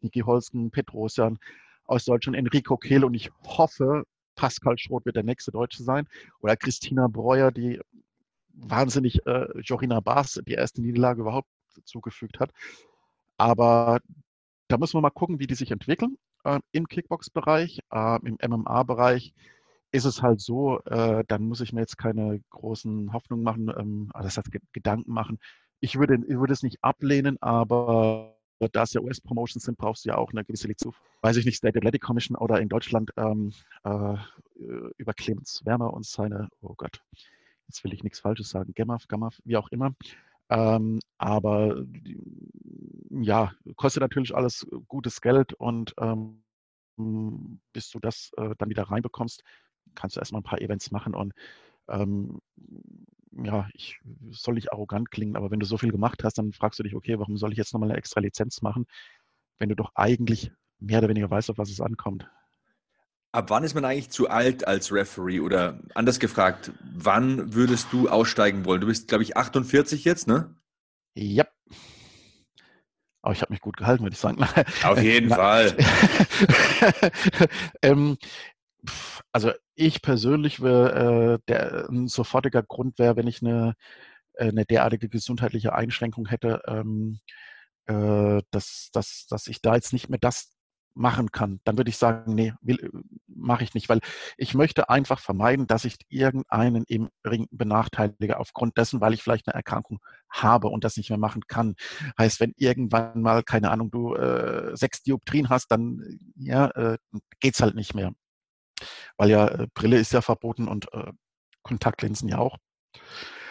[0.00, 1.38] Niki Holsten, Petrosian
[1.84, 6.06] aus Deutschland, Enrico Kehl und ich hoffe, Pascal Schroth wird der nächste Deutsche sein
[6.40, 7.80] oder Christina Breuer, die
[8.52, 11.48] wahnsinnig äh, Jorina Baas die erste Niederlage überhaupt
[11.84, 12.52] zugefügt hat.
[13.36, 14.00] Aber
[14.68, 19.34] da müssen wir mal gucken, wie die sich entwickeln äh, im Kickbox-Bereich, äh, im MMA-Bereich
[19.92, 24.10] ist es halt so, äh, dann muss ich mir jetzt keine großen Hoffnungen machen, ähm,
[24.14, 25.38] das heißt Gedanken machen.
[25.80, 28.36] Ich würde, ich würde es nicht ablehnen, aber
[28.72, 30.94] da es ja US-Promotions sind, brauchst du ja auch eine gewisse Lizenz.
[31.22, 33.52] Weiß ich nicht, State Athletic Commission oder in Deutschland ähm,
[33.84, 34.16] äh,
[34.98, 37.02] über Clemens Werner und seine, oh Gott,
[37.66, 39.94] jetzt will ich nichts Falsches sagen, Gemaf, Gamaf, wie auch immer.
[40.50, 41.84] Ähm, aber
[43.10, 46.42] ja, kostet natürlich alles gutes Geld und ähm,
[47.72, 49.42] bis du das äh, dann wieder reinbekommst,
[49.94, 51.32] kannst du erstmal ein paar Events machen und
[51.88, 52.40] ähm,
[53.32, 54.00] ja, ich
[54.30, 56.94] soll nicht arrogant klingen, aber wenn du so viel gemacht hast, dann fragst du dich,
[56.94, 58.86] okay, warum soll ich jetzt nochmal eine extra Lizenz machen,
[59.58, 62.28] wenn du doch eigentlich mehr oder weniger weißt, auf was es ankommt.
[63.32, 65.38] Ab wann ist man eigentlich zu alt als Referee?
[65.38, 68.80] Oder anders gefragt, wann würdest du aussteigen wollen?
[68.80, 70.56] Du bist, glaube ich, 48 jetzt, ne?
[71.14, 71.46] Ja.
[73.22, 74.42] Aber ich habe mich gut gehalten, würde ich sagen.
[74.82, 75.76] Auf jeden Fall.
[77.82, 78.16] ähm,
[79.32, 83.74] also ich persönlich wäre, äh, der ein sofortiger Grund wäre, wenn ich eine,
[84.34, 87.20] äh, eine derartige gesundheitliche Einschränkung hätte, ähm,
[87.86, 90.52] äh, dass, dass, dass ich da jetzt nicht mehr das
[90.94, 92.52] machen kann, dann würde ich sagen, nee,
[93.26, 94.00] mache ich nicht, weil
[94.36, 99.46] ich möchte einfach vermeiden, dass ich irgendeinen im Ring benachteilige aufgrund dessen, weil ich vielleicht
[99.46, 101.74] eine Erkrankung habe und das nicht mehr machen kann.
[102.18, 106.98] Heißt, wenn irgendwann mal, keine Ahnung, du äh, sechs Dioptrien hast, dann ja, äh,
[107.40, 108.12] geht's halt nicht mehr
[109.16, 111.12] weil ja äh, Brille ist ja verboten und äh,
[111.62, 112.56] Kontaktlinsen ja auch.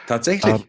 [0.07, 0.53] Tatsächlich.
[0.53, 0.63] Ähm,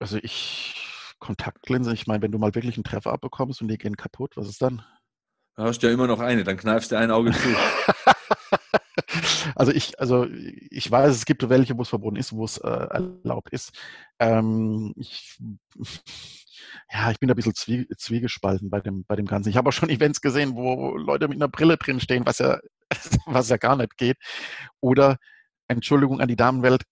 [0.00, 3.96] also ich, Kontaktlinsen, ich meine, wenn du mal wirklich einen Treffer abbekommst und die gehen
[3.96, 4.84] kaputt, was ist dann?
[5.56, 7.48] Du hast ja immer noch eine, dann kneifst du ein Auge zu.
[9.56, 10.26] also ich, also
[10.70, 13.72] ich weiß, es gibt welche, wo es verboten ist, wo es äh, erlaubt ist.
[14.20, 15.38] Ähm, ich,
[16.92, 19.48] ja, ich bin da ein bisschen zwie, zwiegespalten bei dem, bei dem Ganzen.
[19.48, 22.60] Ich habe auch schon Events gesehen, wo Leute mit einer Brille drin stehen, was ja
[23.26, 24.16] was ja gar nicht geht.
[24.80, 25.18] Oder,
[25.68, 26.84] Entschuldigung an die Damenwelt,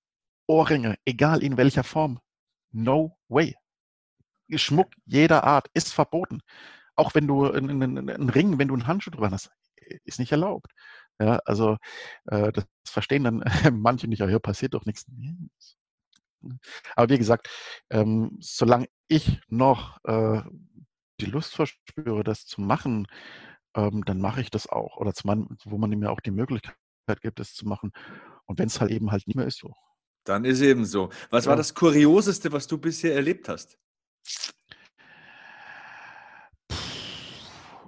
[0.47, 2.21] Ohrringe, egal in welcher Form.
[2.73, 3.55] No way.
[4.55, 6.41] Schmuck jeder Art ist verboten.
[6.95, 9.51] Auch wenn du einen, Ring, wenn du einen Handschuh dran hast,
[10.05, 10.73] ist nicht erlaubt.
[11.21, 11.79] Ja, also
[12.27, 15.07] äh, das verstehen dann manche nicht, ja, hier passiert doch nichts.
[16.95, 17.49] Aber wie gesagt,
[17.91, 20.43] ähm, solange ich noch äh,
[21.21, 23.07] die Lust verspüre, das zu machen,
[23.77, 24.97] ähm, dann mache ich das auch.
[24.97, 26.75] Oder zum, wo man mir auch die Möglichkeit
[27.21, 27.93] gibt, das zu machen.
[28.47, 29.73] Und wenn es halt eben halt nicht mehr ist, so.
[30.25, 31.11] Dann ist eben so.
[31.31, 31.51] Was ja.
[31.51, 33.79] war das Kurioseste, was du bisher erlebt hast?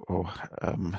[0.07, 0.29] Oh,
[0.61, 0.97] ähm,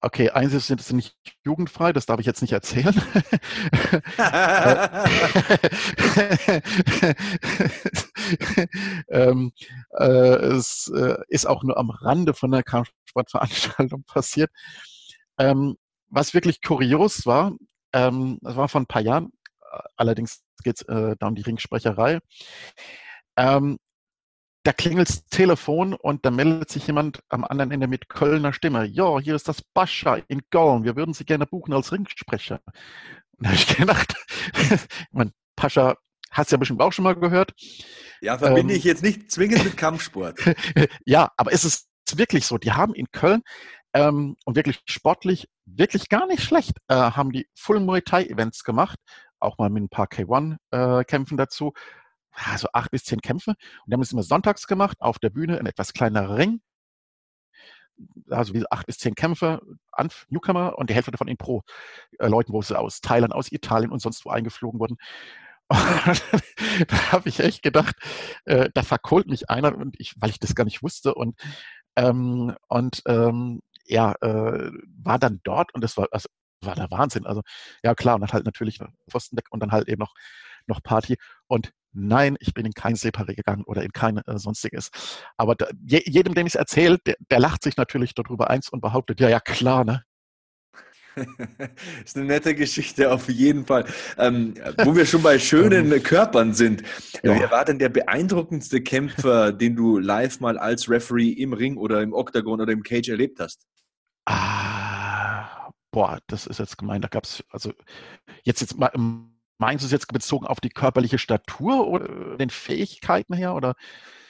[0.00, 2.94] okay, eins ist, sind nicht jugendfrei, das darf ich jetzt nicht erzählen.
[9.08, 9.52] ähm,
[9.90, 14.50] äh, es äh, ist auch nur am Rande von der Kampfsportveranstaltung passiert.
[15.38, 15.76] Ähm,
[16.08, 17.52] was wirklich kurios war,
[17.92, 19.32] ähm, das war vor ein paar Jahren,
[19.96, 22.20] allerdings geht es äh, da um die Ringsprecherei.
[23.36, 23.78] Ähm,
[24.64, 28.86] da klingelt das Telefon und da meldet sich jemand am anderen Ende mit Kölner Stimme.
[28.86, 30.84] Ja, hier ist das Bascha in Köln.
[30.84, 32.60] Wir würden Sie gerne buchen als Ringsprecher.
[33.36, 34.14] Und da habe ich gedacht,
[35.10, 35.96] mein Pascha
[36.34, 37.54] hast du ja bestimmt auch schon mal gehört.
[38.20, 40.38] Ja, verbinde ähm, ich jetzt nicht zwingend mit Kampfsport.
[41.06, 42.58] ja, aber es ist wirklich so.
[42.58, 43.42] Die haben in Köln
[43.94, 48.64] ähm, und wirklich sportlich wirklich gar nicht schlecht, äh, haben die Full Muay Thai Events
[48.64, 48.98] gemacht,
[49.38, 51.72] auch mal mit ein paar K1-Kämpfen äh, dazu.
[52.32, 53.50] Also acht bis zehn Kämpfe.
[53.50, 56.60] Und die haben es immer sonntags gemacht, auf der Bühne, ein etwas kleinerer Ring.
[58.28, 59.60] Also wie acht bis zehn Kämpfe,
[59.92, 61.62] an Newcomer und die Hälfte davon in Pro.
[62.18, 64.96] Äh, Leuten, wo sie aus Thailand, aus Italien und sonst wo eingeflogen wurden.
[66.88, 67.96] da habe ich echt gedacht,
[68.44, 71.14] äh, da verkohlt mich einer, und ich, weil ich das gar nicht wusste.
[71.14, 71.38] Und,
[71.96, 74.70] ähm, und ähm, ja, äh,
[75.02, 76.28] war dann dort und das war, also,
[76.62, 77.26] war der Wahnsinn.
[77.26, 77.42] Also
[77.82, 78.78] ja klar, und dann halt natürlich
[79.10, 80.14] Pfosten weg und dann halt eben noch,
[80.66, 81.16] noch Party.
[81.46, 84.90] Und nein, ich bin in kein Separé gegangen oder in kein äh, sonstiges.
[85.36, 88.68] Aber da, je, jedem, dem ich es erzähle, der, der lacht sich natürlich darüber eins
[88.68, 90.04] und behauptet, ja, ja, klar, ne?
[92.04, 93.84] ist eine nette Geschichte auf jeden Fall.
[94.18, 96.82] Ähm, wo wir schon bei schönen ähm, Körpern sind.
[97.22, 97.38] Ja.
[97.38, 102.02] Wer war denn der beeindruckendste Kämpfer, den du live mal als Referee im Ring oder
[102.02, 103.66] im Octagon oder im Cage erlebt hast?
[104.26, 107.02] Ah, boah, das ist jetzt gemein.
[107.02, 107.72] Da gab es, also
[108.42, 108.90] jetzt, jetzt mal,
[109.58, 113.54] meinst du es jetzt bezogen auf die körperliche Statur oder den Fähigkeiten her?
[113.54, 113.74] Oder?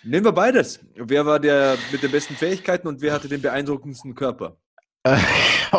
[0.03, 0.81] Nehmen wir beides.
[0.95, 4.59] Wer war der mit den besten Fähigkeiten und wer hatte den beeindruckendsten Körper?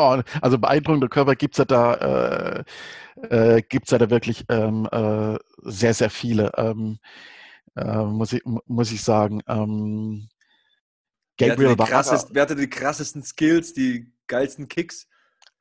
[0.41, 2.63] also beeindruckende Körper gibt es ja da, äh,
[3.29, 6.99] äh, gibt's ja da wirklich ähm, äh, sehr, sehr viele, ähm,
[7.75, 9.41] äh, muss, ich, muss ich sagen.
[9.47, 10.29] Ähm,
[11.37, 15.07] Gabriel wer hatte, wer hatte die krassesten Skills, die geilsten Kicks?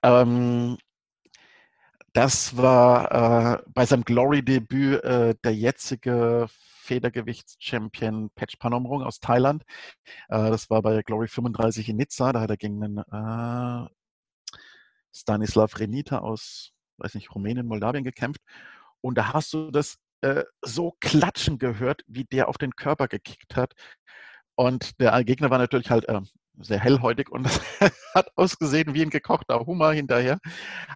[0.02, 0.76] Ähm,
[2.12, 6.48] das war äh, bei seinem Glory-Debüt äh, der jetzige
[6.84, 9.64] Federgewichtschampion Patch Panomrung aus Thailand.
[10.28, 12.32] Äh, das war bei Glory 35 in Nizza.
[12.32, 13.88] Da hat er gegen einen äh,
[15.12, 18.40] Stanislav Renita aus, weiß nicht, Rumänien, Moldawien gekämpft.
[19.00, 23.56] Und da hast du das äh, so klatschen gehört, wie der auf den Körper gekickt
[23.56, 23.72] hat.
[24.56, 26.20] Und der Gegner war natürlich halt äh,
[26.58, 27.46] sehr hellhäutig und
[28.14, 30.38] hat ausgesehen wie ein gekochter Hummer hinterher.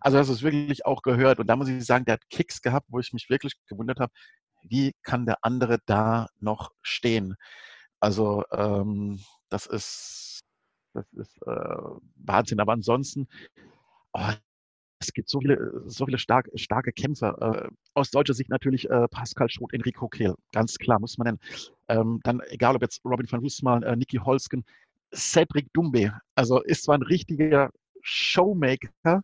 [0.01, 1.41] Also das ist wirklich auch gehört.
[1.41, 4.13] Und da muss ich sagen, der hat Kicks gehabt, wo ich mich wirklich gewundert habe,
[4.63, 7.37] wie kann der andere da noch stehen?
[8.01, 10.41] Also ähm, das ist,
[10.95, 11.77] das ist äh,
[12.17, 12.61] Wahnsinn.
[12.61, 13.29] Aber ansonsten,
[14.13, 14.31] oh,
[15.01, 17.67] es gibt so viele, so viele stark, starke Kämpfer.
[17.67, 21.41] Äh, aus deutscher Sicht natürlich äh, Pascal Schroth, Enrico Kehl, ganz klar, muss man nennen.
[21.89, 24.65] Ähm, dann, egal ob jetzt Robin van Roosmalen, äh, Niki Holsken,
[25.15, 27.71] Cedric Dumbe, also ist zwar ein richtiger
[28.03, 29.23] Showmaker,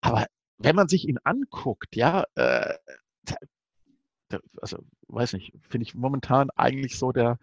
[0.00, 0.26] aber
[0.58, 2.74] wenn man sich ihn anguckt, ja, äh,
[4.60, 7.38] also weiß nicht, finde ich momentan eigentlich so der,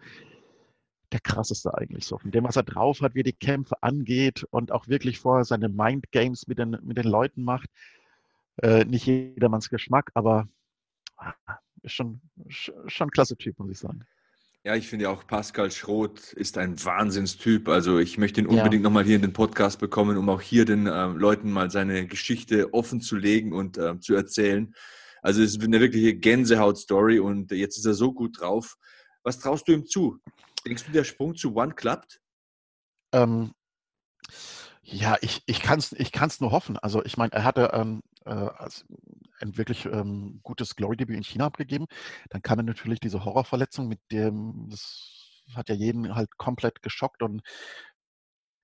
[1.12, 2.18] der krasseste eigentlich so.
[2.18, 5.68] Von dem, was er drauf hat, wie die Kämpfe angeht und auch wirklich vorher seine
[5.68, 7.68] Mind Games mit den, mit den Leuten macht.
[8.62, 10.48] Äh, nicht jedermanns Geschmack, aber
[11.16, 11.34] ah,
[11.82, 14.04] ist schon, schon ein klasse Typ, muss ich sagen.
[14.62, 17.68] Ja, ich finde auch Pascal Schroth ist ein Wahnsinnstyp.
[17.68, 18.90] Also ich möchte ihn unbedingt ja.
[18.90, 22.74] nochmal hier in den Podcast bekommen, um auch hier den äh, Leuten mal seine Geschichte
[22.74, 24.74] offen zu legen und äh, zu erzählen.
[25.22, 28.76] Also es ist eine wirkliche Gänsehaut-Story und jetzt ist er so gut drauf.
[29.22, 30.18] Was traust du ihm zu?
[30.64, 32.20] Denkst du, der Sprung zu One klappt?
[33.12, 33.52] Ähm,
[34.82, 36.76] ja, ich, ich kann es ich kann's nur hoffen.
[36.78, 38.48] Also ich meine, er hatte ähm, äh,
[39.40, 41.86] ein wirklich ähm, gutes Glory-Debüt in China abgegeben.
[42.30, 47.22] Dann kam er natürlich diese Horrorverletzung, mit dem, das hat ja jeden halt komplett geschockt
[47.22, 47.42] und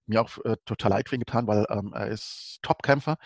[0.07, 3.17] mir auch äh, total leid ihn getan, weil ähm, er ist Topkämpfer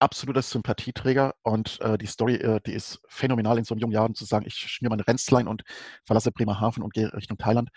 [0.00, 4.24] absoluter Sympathieträger und äh, die Story, äh, die ist phänomenal in so jungen Jahren zu
[4.24, 5.62] sagen, ich schmier meine Renzlein und
[6.04, 7.70] verlasse Bremerhaven und gehe Richtung Thailand.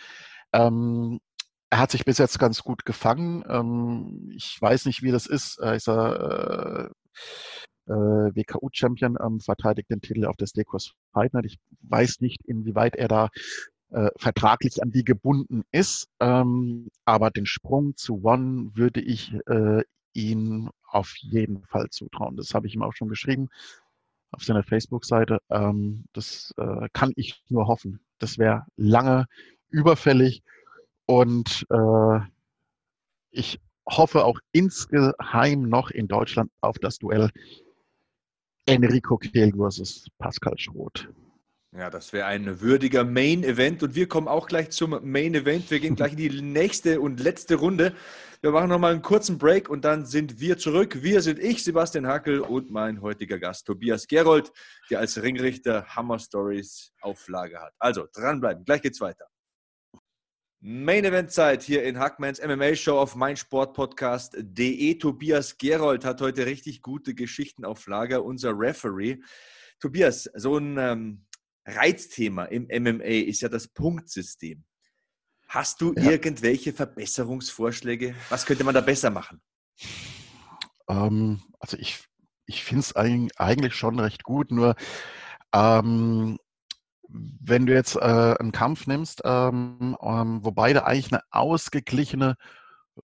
[0.54, 1.20] Ähm,
[1.70, 3.44] er hat sich bis jetzt ganz gut gefangen.
[3.48, 5.60] Ähm, ich weiß nicht, wie das ist.
[5.60, 6.90] Er ist äh, äh
[7.86, 11.46] WKU-Champion, ähm, verteidigt den Titel auf der Steakhouse Fight Night.
[11.46, 13.30] Ich weiß nicht, inwieweit er da
[13.90, 16.08] äh, vertraglich an die gebunden ist.
[16.20, 19.82] Ähm, aber den Sprung zu One würde ich äh,
[20.14, 22.36] ihn auf jeden Fall zutrauen.
[22.38, 23.50] Das habe ich ihm auch schon geschrieben
[24.32, 25.40] auf seiner Facebook-Seite.
[25.50, 28.00] Ähm, das äh, kann ich nur hoffen.
[28.20, 29.28] Das wäre lange
[29.70, 30.44] überfällig
[31.06, 32.20] und äh,
[33.32, 37.30] ich hoffe auch insgeheim noch in Deutschland auf das Duell
[38.66, 41.10] Enrico Kehl versus Pascal Schroth.
[41.76, 45.72] Ja, das wäre ein würdiger Main Event und wir kommen auch gleich zum Main Event.
[45.72, 47.96] Wir gehen gleich in die nächste und letzte Runde.
[48.42, 51.02] Wir machen nochmal einen kurzen Break und dann sind wir zurück.
[51.02, 54.52] Wir sind ich, Sebastian Hackel und mein heutiger Gast Tobias Gerold,
[54.92, 57.74] der als Ringrichter Hammer Stories Auflage hat.
[57.80, 59.26] Also dranbleiben, gleich geht's weiter.
[60.60, 64.96] Main Event Zeit hier in Hackmans MMA Show auf meinsportpodcast.de.
[65.00, 69.18] Tobias Gerold hat heute richtig gute Geschichten auf Lager, unser Referee.
[69.80, 71.26] Tobias, so ein ähm,
[71.66, 74.64] Reizthema im MMA ist ja das Punktsystem.
[75.48, 76.12] Hast du ja.
[76.12, 78.16] irgendwelche Verbesserungsvorschläge?
[78.30, 79.42] Was könnte man da besser machen?
[80.90, 82.04] Ähm, also ich,
[82.46, 84.76] ich finde es eigentlich schon recht gut, nur
[85.54, 86.38] ähm,
[87.08, 92.36] wenn du jetzt äh, einen Kampf nimmst, ähm, ähm wo beide eigentlich eine ausgeglichene
[92.98, 93.02] äh,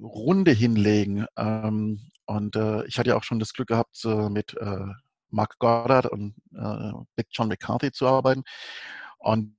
[0.00, 4.54] Runde hinlegen, ähm, und äh, ich hatte ja auch schon das Glück gehabt, äh, mit
[5.30, 8.42] Mark Goddard und äh, John McCarthy zu arbeiten.
[9.18, 9.56] Und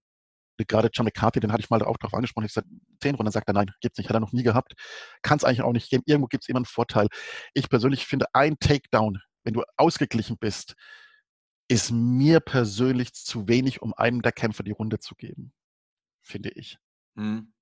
[0.67, 2.45] gerade John McCarthy, den hatte ich mal auch darauf angesprochen.
[2.45, 2.67] Ich gesagt,
[3.01, 4.73] zehn Runden, sagt er, nein, gibt's nicht, hat er noch nie gehabt.
[5.21, 6.03] Kann es eigentlich auch nicht geben.
[6.05, 7.07] Irgendwo gibt es immer einen Vorteil.
[7.53, 10.75] Ich persönlich finde, ein Takedown, wenn du ausgeglichen bist,
[11.69, 15.53] ist mir persönlich zu wenig, um einem der Kämpfer die Runde zu geben.
[16.21, 16.77] Finde ich.
[17.15, 17.53] Hm.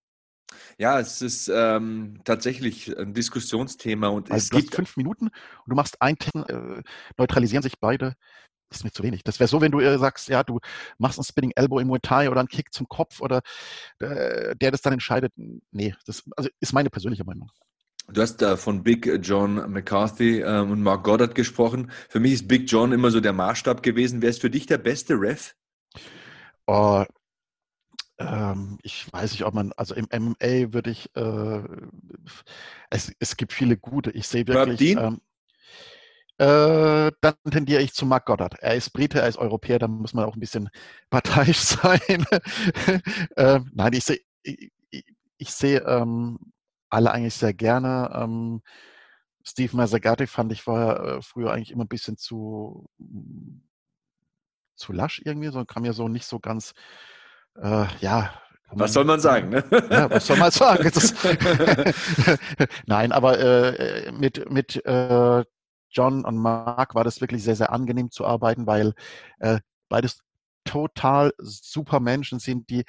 [0.78, 5.76] Ja, es ist ähm, tatsächlich ein Diskussionsthema und also es gibt fünf Minuten und du
[5.76, 6.82] machst ein äh,
[7.18, 8.16] neutralisieren sich beide.
[8.70, 9.24] Das ist mir zu wenig.
[9.24, 10.60] Das wäre so, wenn du äh, sagst, ja, du
[10.98, 13.42] machst einen Spinning Elbow im Muay Thai oder einen Kick zum Kopf oder
[14.00, 15.34] äh, der das dann entscheidet.
[15.72, 17.50] Nee, das also ist meine persönliche Meinung.
[18.10, 21.92] Du hast da von Big John McCarthy ähm, und Mark Goddard gesprochen.
[22.08, 24.22] Für mich ist Big John immer so der Maßstab gewesen.
[24.22, 25.56] Wer ist für dich der beste Ref?
[26.68, 27.04] Oh,
[28.20, 31.64] ähm, ich weiß nicht, ob man, also im MMA würde ich, äh,
[32.90, 34.12] es, es gibt viele gute.
[34.12, 34.96] Ich sehe wirklich.
[34.98, 35.22] Ähm,
[36.40, 38.60] äh, dann tendiere ich zu Mark Goddard.
[38.60, 40.70] Er ist Brite, er ist Europäer, da muss man auch ein bisschen
[41.10, 42.26] parteiisch sein.
[43.36, 44.72] äh, nein, ich sehe ich,
[45.38, 46.40] ich seh, ähm,
[46.90, 48.12] alle eigentlich sehr gerne.
[48.14, 48.62] Ähm,
[49.44, 52.90] Steve Mazzagatti fand ich war äh, früher eigentlich immer ein bisschen zu,
[54.76, 56.74] zu lasch irgendwie, so kam mir so nicht so ganz
[57.62, 58.34] äh, ja.
[58.72, 59.50] Was soll man sagen?
[59.50, 59.64] Ne?
[59.90, 60.92] Ja, was soll man sagen?
[62.86, 65.44] Nein, aber äh, mit, mit äh,
[65.90, 68.94] John und Mark war das wirklich sehr, sehr angenehm zu arbeiten, weil
[69.40, 70.20] äh, beides
[70.66, 72.84] total super Menschen sind, die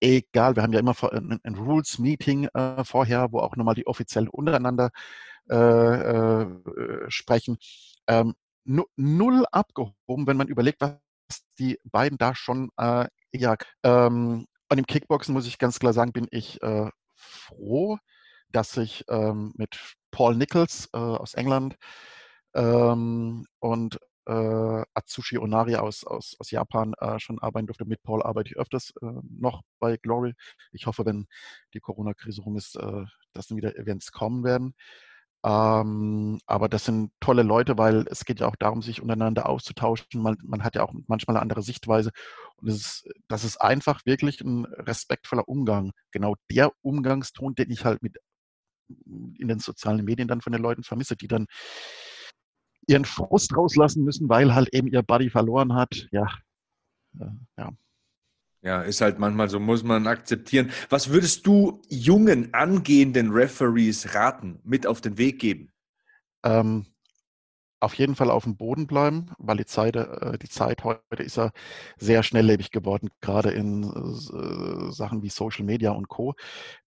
[0.00, 4.28] egal, wir haben ja immer ein, ein Rules-Meeting äh, vorher, wo auch nochmal die Offiziellen
[4.28, 4.90] untereinander
[5.50, 6.46] äh, äh,
[7.08, 7.56] sprechen.
[8.06, 10.92] Ähm, null abgehoben, wenn man überlegt, was
[11.58, 16.12] die beiden da schon äh, ja, ähm, und im Kickboxen muss ich ganz klar sagen,
[16.12, 17.98] bin ich äh, froh,
[18.50, 19.78] dass ich ähm, mit
[20.10, 21.76] Paul Nichols äh, aus England
[22.54, 27.84] ähm, und äh, Atsushi Onari aus, aus, aus Japan äh, schon arbeiten durfte.
[27.84, 30.34] Mit Paul arbeite ich öfters äh, noch bei Glory.
[30.72, 31.26] Ich hoffe, wenn
[31.74, 34.74] die Corona-Krise rum ist, äh, dass dann wieder Events kommen werden.
[35.44, 40.22] Ähm, aber das sind tolle Leute, weil es geht ja auch darum, sich untereinander auszutauschen.
[40.22, 42.10] Man, man hat ja auch manchmal eine andere Sichtweise.
[42.56, 45.92] Und es ist, das ist einfach wirklich ein respektvoller Umgang.
[46.12, 48.18] Genau der Umgangston, den ich halt mit
[49.38, 51.46] in den sozialen Medien dann von den Leuten vermisse, die dann
[52.86, 56.08] ihren Frust rauslassen müssen, weil halt eben ihr Buddy verloren hat.
[56.12, 56.26] Ja,
[57.18, 57.26] äh,
[57.58, 57.70] ja.
[58.62, 60.70] Ja, ist halt manchmal so, muss man akzeptieren.
[60.88, 65.72] Was würdest du jungen, angehenden Referees raten, mit auf den Weg geben?
[66.44, 66.86] Ähm,
[67.80, 71.36] auf jeden Fall auf dem Boden bleiben, weil die Zeit, äh, die Zeit heute ist
[71.36, 71.50] ja
[71.98, 76.34] sehr schnelllebig geworden, gerade in äh, Sachen wie Social Media und Co.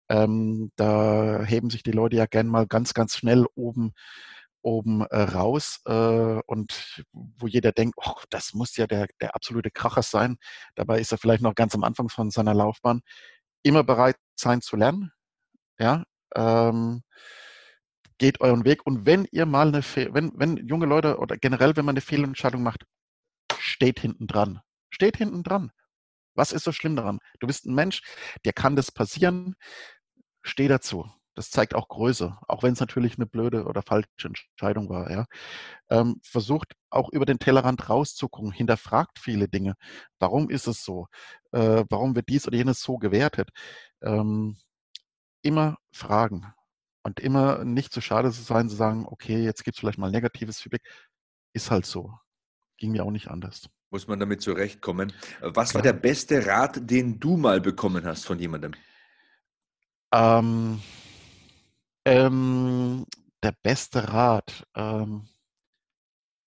[0.09, 3.93] Ähm, da heben sich die Leute ja gern mal ganz, ganz schnell oben
[4.67, 9.71] oben äh, raus äh, und wo jeder denkt, oh, das muss ja der, der absolute
[9.71, 10.37] Kracher sein.
[10.75, 13.01] Dabei ist er vielleicht noch ganz am Anfang von seiner Laufbahn.
[13.63, 15.13] Immer bereit sein zu lernen.
[15.79, 16.03] Ja,
[16.35, 17.01] ähm,
[18.17, 18.85] geht euren Weg.
[18.85, 22.01] Und wenn ihr mal eine, Fe wenn, wenn junge Leute oder generell, wenn man eine
[22.01, 22.83] Fehlentscheidung macht,
[23.57, 24.59] steht hinten dran.
[24.89, 25.71] Steht hinten dran.
[26.35, 27.19] Was ist so schlimm daran?
[27.39, 28.01] Du bist ein Mensch,
[28.45, 29.55] dir kann das passieren.
[30.43, 31.09] Steh dazu.
[31.37, 35.11] Das zeigt auch Größe, auch wenn es natürlich eine blöde oder falsche Entscheidung war.
[35.11, 35.25] Ja.
[35.87, 39.75] Ähm, versucht auch über den Tellerrand rauszugucken, hinterfragt viele Dinge.
[40.17, 41.05] Warum ist es so?
[41.51, 43.51] Äh, warum wird dies oder jenes so gewertet?
[44.01, 44.57] Ähm,
[45.43, 46.51] immer fragen
[47.03, 50.09] und immer nicht zu schade zu sein, zu sagen, okay, jetzt gibt es vielleicht mal
[50.09, 50.81] negatives Feedback.
[51.53, 52.13] Ist halt so.
[52.77, 53.69] Ging mir auch nicht anders.
[53.91, 55.13] Muss man damit zurechtkommen.
[55.41, 58.73] Was war der beste Rat, den du mal bekommen hast von jemandem?
[60.11, 60.81] Ähm,
[62.07, 63.05] ähm,
[63.43, 65.27] der beste Rat, ähm,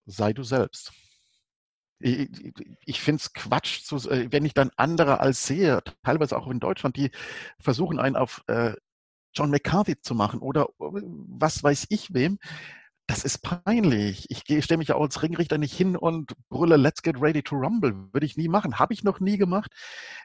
[0.06, 0.92] sei du selbst.
[2.00, 2.30] ich,
[2.86, 6.60] ich finde es Quatsch, zu, äh, wenn ich dann andere als sehe, teilweise auch in
[6.60, 7.10] Deutschland, die
[7.58, 8.74] versuchen einen auf äh,
[9.34, 12.38] John McCarthy zu machen oder äh, was weiß ich wem.
[13.10, 14.26] Das ist peinlich.
[14.28, 17.92] Ich stelle mich auch als Ringrichter nicht hin und brülle Let's get ready to rumble.
[18.12, 18.78] Würde ich nie machen.
[18.78, 19.72] Habe ich noch nie gemacht.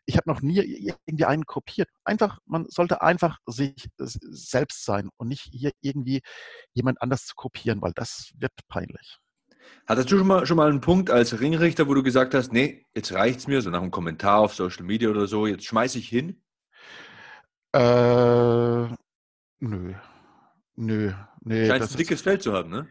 [0.05, 0.59] Ich habe noch nie
[1.07, 1.89] irgendwie einen kopiert.
[2.03, 6.21] Einfach, man sollte einfach sich selbst sein und nicht hier irgendwie
[6.73, 9.17] jemand anders zu kopieren, weil das wird peinlich.
[9.87, 12.85] Hattest du schon mal, schon mal einen Punkt als Ringrichter, wo du gesagt hast, nee,
[12.93, 15.97] jetzt reicht es mir, so nach einem Kommentar auf Social Media oder so, jetzt schmeiße
[15.97, 16.39] ich hin?
[17.73, 18.89] Äh,
[19.59, 19.95] nö.
[20.77, 21.13] Nö,
[21.45, 21.67] nee.
[21.67, 22.87] Scheint ein dickes ist, Feld zu haben, ne?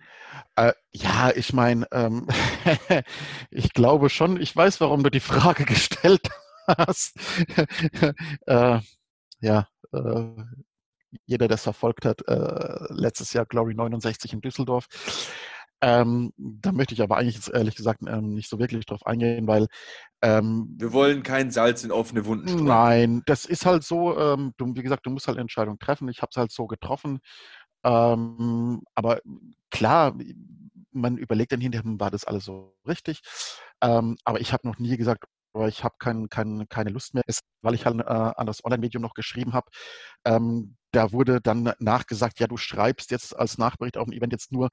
[0.57, 2.26] Äh, ja, ich meine, ähm,
[3.50, 6.28] ich glaube schon, ich weiß, warum du die Frage gestellt
[6.66, 7.16] hast.
[8.46, 8.80] äh,
[9.40, 10.24] ja, äh,
[11.26, 14.86] jeder, der es verfolgt hat, äh, letztes Jahr Glory 69 in Düsseldorf.
[15.80, 19.46] Ähm, da möchte ich aber eigentlich jetzt ehrlich gesagt ähm, nicht so wirklich drauf eingehen,
[19.46, 19.66] weil
[20.22, 22.64] ähm, wir wollen kein Salz in offene Wunden streuen.
[22.64, 26.09] Nein, das ist halt so, ähm, du, wie gesagt, du musst halt eine Entscheidung treffen.
[26.09, 27.18] Ich habe es halt so getroffen.
[27.85, 29.20] Ähm, aber
[29.70, 30.14] klar,
[30.93, 33.20] man überlegt dann hinterher, hm, war das alles so richtig?
[33.82, 35.24] Ähm, aber ich habe noch nie gesagt,
[35.68, 39.03] ich habe kein, kein, keine Lust mehr, es, weil ich halt äh, an das Online-Medium
[39.03, 39.68] noch geschrieben habe.
[40.24, 44.51] Ähm, da wurde dann nachgesagt, ja, du schreibst jetzt als Nachbericht auf ein Event jetzt
[44.53, 44.70] nur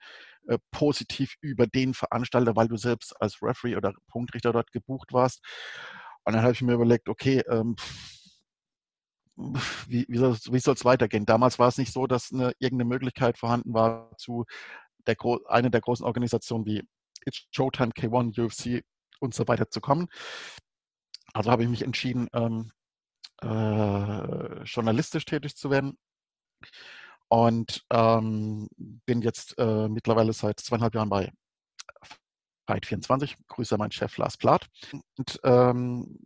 [0.47, 5.41] äh, positiv über den Veranstalter, weil du selbst als Referee oder Punktrichter dort gebucht warst.
[6.23, 7.75] Und dann habe ich mir überlegt, okay, ähm,
[9.35, 10.17] wie, wie
[10.59, 11.25] soll es weitergehen?
[11.25, 14.45] Damals war es nicht so, dass eine, irgendeine Möglichkeit vorhanden war, zu
[15.07, 15.15] der,
[15.47, 16.83] einer der großen Organisationen wie
[17.25, 18.83] It's Showtime, K1, UFC
[19.19, 20.07] und so weiter zu kommen.
[21.33, 22.71] Also habe ich mich entschieden, ähm,
[23.41, 25.97] äh, journalistisch tätig zu werden
[27.29, 31.31] und ähm, bin jetzt äh, mittlerweile seit zweieinhalb Jahren bei
[32.67, 33.37] Fight 24.
[33.47, 34.67] Grüße meinen Chef Lars Plath.
[35.17, 36.17] Und ähm,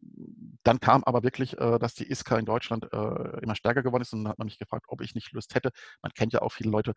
[0.64, 4.14] dann kam aber wirklich, äh, dass die ISKA in Deutschland äh, immer stärker geworden ist
[4.14, 5.72] und dann hat man mich gefragt, ob ich nicht Lust hätte.
[6.02, 6.94] Man kennt ja auch viele Leute,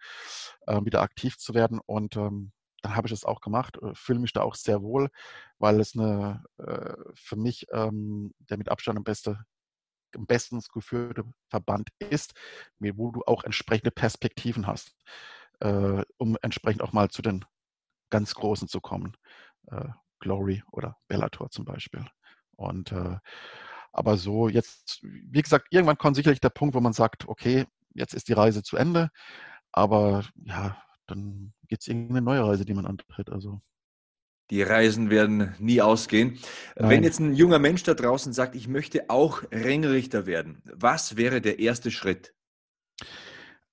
[0.66, 4.20] äh, wieder aktiv zu werden und ähm, dann habe ich es auch gemacht, äh, fühle
[4.20, 5.11] mich da auch sehr wohl,
[5.59, 9.39] weil es eine äh, für mich ähm, der mit Abstand am beste
[10.14, 12.32] am besten geführte Verband ist,
[12.78, 14.95] wo du auch entsprechende Perspektiven hast,
[15.61, 17.45] äh, um entsprechend auch mal zu den
[18.11, 19.16] ganz Großen zu kommen.
[19.71, 19.89] Äh,
[20.21, 22.05] Glory oder Bellator zum Beispiel.
[22.57, 23.16] Und äh,
[23.93, 28.14] aber so jetzt, wie gesagt, irgendwann kommt sicherlich der Punkt, wo man sagt, okay, jetzt
[28.14, 29.11] ist die Reise zu Ende,
[29.73, 33.31] aber ja, dann gibt es irgendeine neue Reise, die man antritt.
[33.31, 33.61] Also
[34.51, 36.39] die Reisen werden nie ausgehen.
[36.77, 36.91] Nein.
[36.91, 41.41] Wenn jetzt ein junger Mensch da draußen sagt, ich möchte auch Ringrichter werden, was wäre
[41.41, 42.35] der erste Schritt?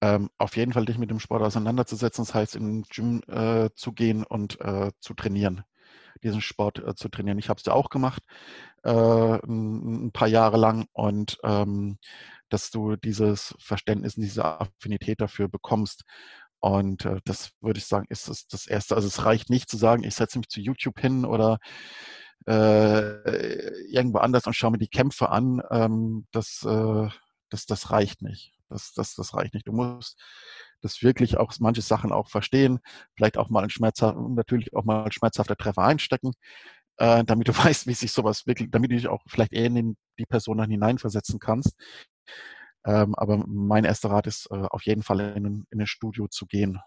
[0.05, 2.25] ähm, auf jeden Fall dich mit dem Sport auseinanderzusetzen.
[2.25, 5.63] Das heißt, in den Gym äh, zu gehen und äh, zu trainieren,
[6.23, 7.39] diesen Sport äh, zu trainieren.
[7.39, 8.23] Ich habe es ja auch gemacht,
[8.83, 11.97] äh, ein, paar Jahre lang und ähm,
[12.49, 16.03] dass du dieses Verständnis, diese Affinität dafür bekommst.
[16.59, 18.95] Und äh, das würde ich sagen, ist das, das Erste.
[18.95, 21.59] Also es reicht nicht zu sagen, ich setze mich zu YouTube hin oder
[22.47, 25.61] äh, irgendwo anders und schaue mir die Kämpfe an.
[25.71, 26.59] Ähm, das,
[27.49, 28.53] das, das reicht nicht.
[28.69, 29.67] Das, das, das reicht nicht.
[29.67, 30.19] Du musst
[30.85, 32.79] das wirklich auch manche Sachen auch verstehen,
[33.15, 36.31] vielleicht auch mal ein schmerzhaft, natürlich auch mal schmerzhafter Treffer einstecken,
[36.97, 39.97] äh, damit du weißt, wie sich sowas wirklich, damit du dich auch vielleicht eher in
[40.19, 41.75] die Person dann hineinversetzen kannst.
[42.85, 46.45] Ähm, aber mein erster Rat ist, äh, auf jeden Fall in, in ein Studio zu
[46.45, 46.79] gehen.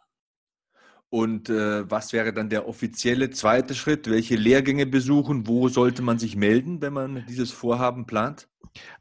[1.11, 4.11] Und äh, was wäre dann der offizielle zweite Schritt?
[4.11, 5.47] Welche Lehrgänge besuchen?
[5.47, 8.47] Wo sollte man sich melden, wenn man dieses Vorhaben plant?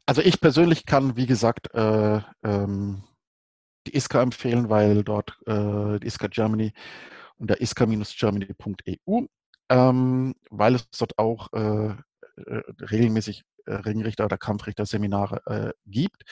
[0.06, 3.02] Also ich persönlich kann, wie gesagt, äh, ähm,
[3.88, 6.72] die ISKA empfehlen, weil dort äh, die ISKA Germany
[7.36, 9.26] unter iska-germany.eu,
[9.70, 16.24] ähm, weil es dort auch äh, äh, regelmäßig äh, Ringrichter oder Kampfrichter-Seminare äh, gibt,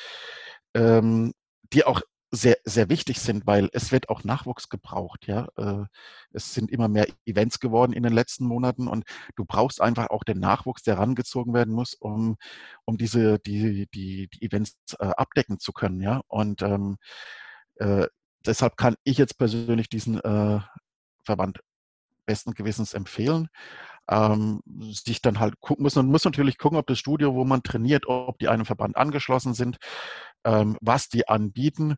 [0.74, 1.32] ähm,
[1.72, 2.00] die auch
[2.32, 5.26] sehr, sehr wichtig sind, weil es wird auch Nachwuchs gebraucht.
[5.26, 5.48] Ja?
[5.56, 5.84] Äh,
[6.32, 9.04] es sind immer mehr Events geworden in den letzten Monaten und
[9.36, 12.36] du brauchst einfach auch den Nachwuchs, der rangezogen werden muss, um,
[12.84, 16.00] um diese, die, die, die Events äh, abdecken zu können.
[16.00, 16.22] Ja?
[16.26, 16.96] Und ähm,
[17.76, 18.06] äh,
[18.44, 20.60] deshalb kann ich jetzt persönlich diesen äh,
[21.24, 21.60] Verband
[22.26, 23.48] besten Gewissens empfehlen.
[24.08, 24.60] Ähm,
[24.92, 25.96] sich dann halt gucken muss.
[25.96, 29.54] Man muss natürlich gucken, ob das Studio, wo man trainiert, ob die einem Verband angeschlossen
[29.54, 29.78] sind,
[30.44, 31.96] ähm, was die anbieten.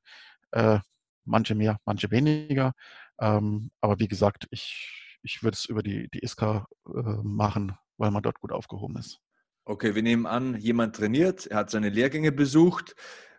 [0.53, 0.79] Äh,
[1.25, 2.73] manche mehr, manche weniger.
[3.21, 8.11] Ähm, aber wie gesagt, ich, ich würde es über die, die ISKA äh, machen, weil
[8.11, 9.21] man dort gut aufgehoben ist.
[9.67, 12.95] Okay, wir nehmen an, jemand trainiert, er hat seine Lehrgänge besucht.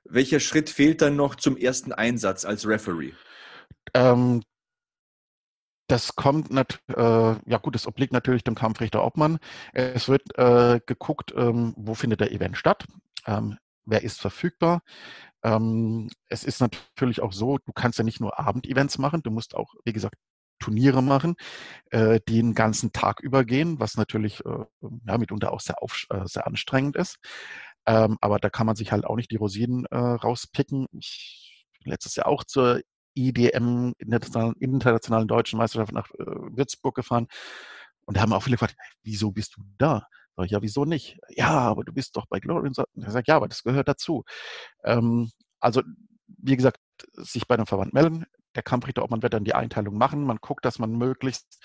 [0.06, 3.14] Welcher Schritt fehlt dann noch zum ersten Einsatz als Referee?
[3.94, 4.42] Ähm,
[5.88, 9.40] das kommt, nicht, äh, ja gut, das obliegt natürlich dem Kampfrichter Obmann.
[9.74, 12.86] Es wird äh, geguckt, ähm, wo findet der Event statt,
[13.26, 14.82] ähm, wer ist verfügbar.
[15.44, 19.56] Ähm, es ist natürlich auch so, du kannst ja nicht nur Abendevents machen, du musst
[19.56, 20.16] auch, wie gesagt,
[20.60, 21.36] Turniere machen,
[21.90, 24.66] äh, die den ganzen Tag übergehen, was natürlich äh,
[25.08, 25.78] ja, mitunter auch sehr,
[26.10, 27.18] äh, sehr anstrengend ist.
[27.86, 30.88] Ähm, aber da kann man sich halt auch nicht die Rosinen äh, rauspicken.
[30.94, 32.82] Ich bin letztes Jahr auch zur
[33.16, 37.28] IDM, Internationalen, Internationalen Deutschen Meisterschaft nach äh, Würzburg gefahren.
[38.06, 40.08] Und da haben auch viele gefragt, wieso bist du da?
[40.36, 41.20] Sag ich, ja, wieso nicht?
[41.30, 42.68] Ja, aber du bist doch bei Glory.
[42.68, 44.24] Und ich sage, ja, aber das gehört dazu.
[44.84, 45.82] Ähm, also,
[46.28, 46.80] wie gesagt,
[47.14, 48.26] sich bei einem Verband melden.
[48.56, 50.24] Der Kampfrichter, ob man wird dann die Einteilung machen.
[50.24, 51.62] Man guckt, dass man möglichst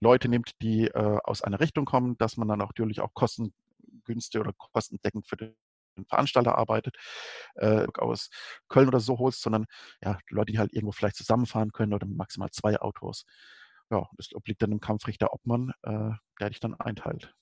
[0.00, 3.12] Leute nimmt, die äh, aus einer Richtung kommen, dass man dann auch natürlich auch
[4.08, 5.54] kostengünstig oder kostendeckend für den
[6.08, 6.96] Veranstalter arbeitet,
[7.56, 8.30] äh, aus
[8.68, 9.66] Köln oder so holst, sondern
[10.00, 13.24] ja, Leute, die halt irgendwo vielleicht zusammenfahren können oder maximal zwei Autos.
[13.90, 17.34] Ja, das obliegt dann dem Kampfrichter Obmann, äh, der dich dann einteilt.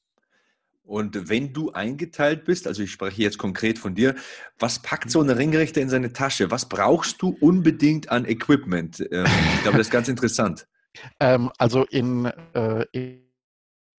[0.85, 4.15] Und wenn du eingeteilt bist, also ich spreche jetzt konkret von dir,
[4.59, 6.53] was packt so ein Ringrichter in seine Tasche?
[6.53, 9.01] Was brauchst du unbedingt an Equipment?
[9.11, 10.67] Ähm, ich glaube, das ist ganz interessant.
[11.21, 13.26] Ähm, also in, äh, in,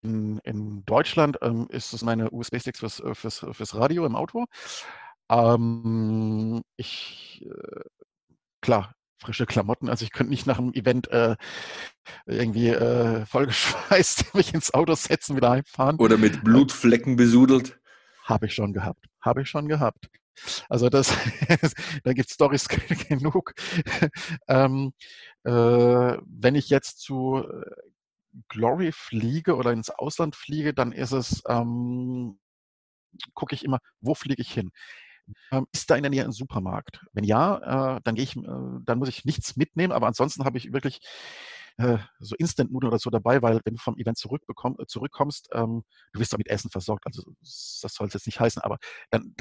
[0.07, 4.45] in, Deutschland ähm, ist es meine USB-Sticks fürs, äh, fürs, fürs, Radio im Auto.
[5.29, 7.81] Ähm, ich, äh,
[8.61, 9.89] klar, frische Klamotten.
[9.89, 11.35] Also ich könnte nicht nach einem Event äh,
[12.25, 15.97] irgendwie äh, vollgeschweißt mich ins Auto setzen, wieder heimfahren.
[15.97, 17.79] Oder mit Blutflecken besudelt.
[18.23, 19.05] Habe ich schon gehabt.
[19.21, 20.09] Habe ich schon gehabt.
[20.69, 21.13] Also das,
[22.03, 22.67] da gibt es Storys
[23.09, 23.53] genug.
[24.47, 24.93] ähm,
[25.43, 27.86] äh, wenn ich jetzt zu äh,
[28.49, 32.39] Glory fliege oder ins Ausland fliege, dann ist es, ähm,
[33.33, 34.71] gucke ich immer, wo fliege ich hin?
[35.51, 37.05] Ähm, ist da in der Nähe ein Supermarkt?
[37.13, 38.41] Wenn ja, äh, dann gehe ich, äh,
[38.85, 40.99] dann muss ich nichts mitnehmen, aber ansonsten habe ich wirklich
[41.77, 46.19] äh, so Instant-Nudeln oder so dabei, weil wenn du vom Event zurückbekomm, zurückkommst, ähm, du
[46.19, 47.05] wirst damit Essen versorgt.
[47.05, 48.77] Also das soll es jetzt nicht heißen, aber
[49.11, 49.35] dann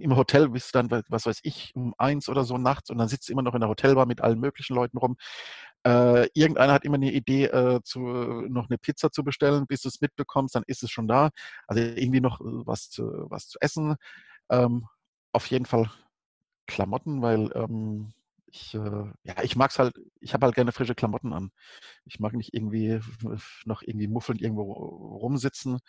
[0.00, 3.08] im Hotel bist du dann, was weiß ich, um eins oder so nachts und dann
[3.08, 5.16] sitzt du immer noch in der Hotelbar mit allen möglichen Leuten rum.
[5.86, 9.88] Äh, irgendeiner hat immer eine Idee, äh, zu, noch eine Pizza zu bestellen, bis du
[9.88, 11.30] es mitbekommst, dann ist es schon da.
[11.66, 13.96] Also irgendwie noch was zu, was zu essen.
[14.50, 14.86] Ähm,
[15.32, 15.90] auf jeden Fall
[16.66, 18.14] Klamotten, weil ähm,
[18.54, 18.78] ich, äh,
[19.24, 21.50] ja, ich mag es halt, ich habe halt gerne frische Klamotten an.
[22.04, 23.00] Ich mag nicht irgendwie
[23.64, 25.80] noch irgendwie muffelnd irgendwo rumsitzen.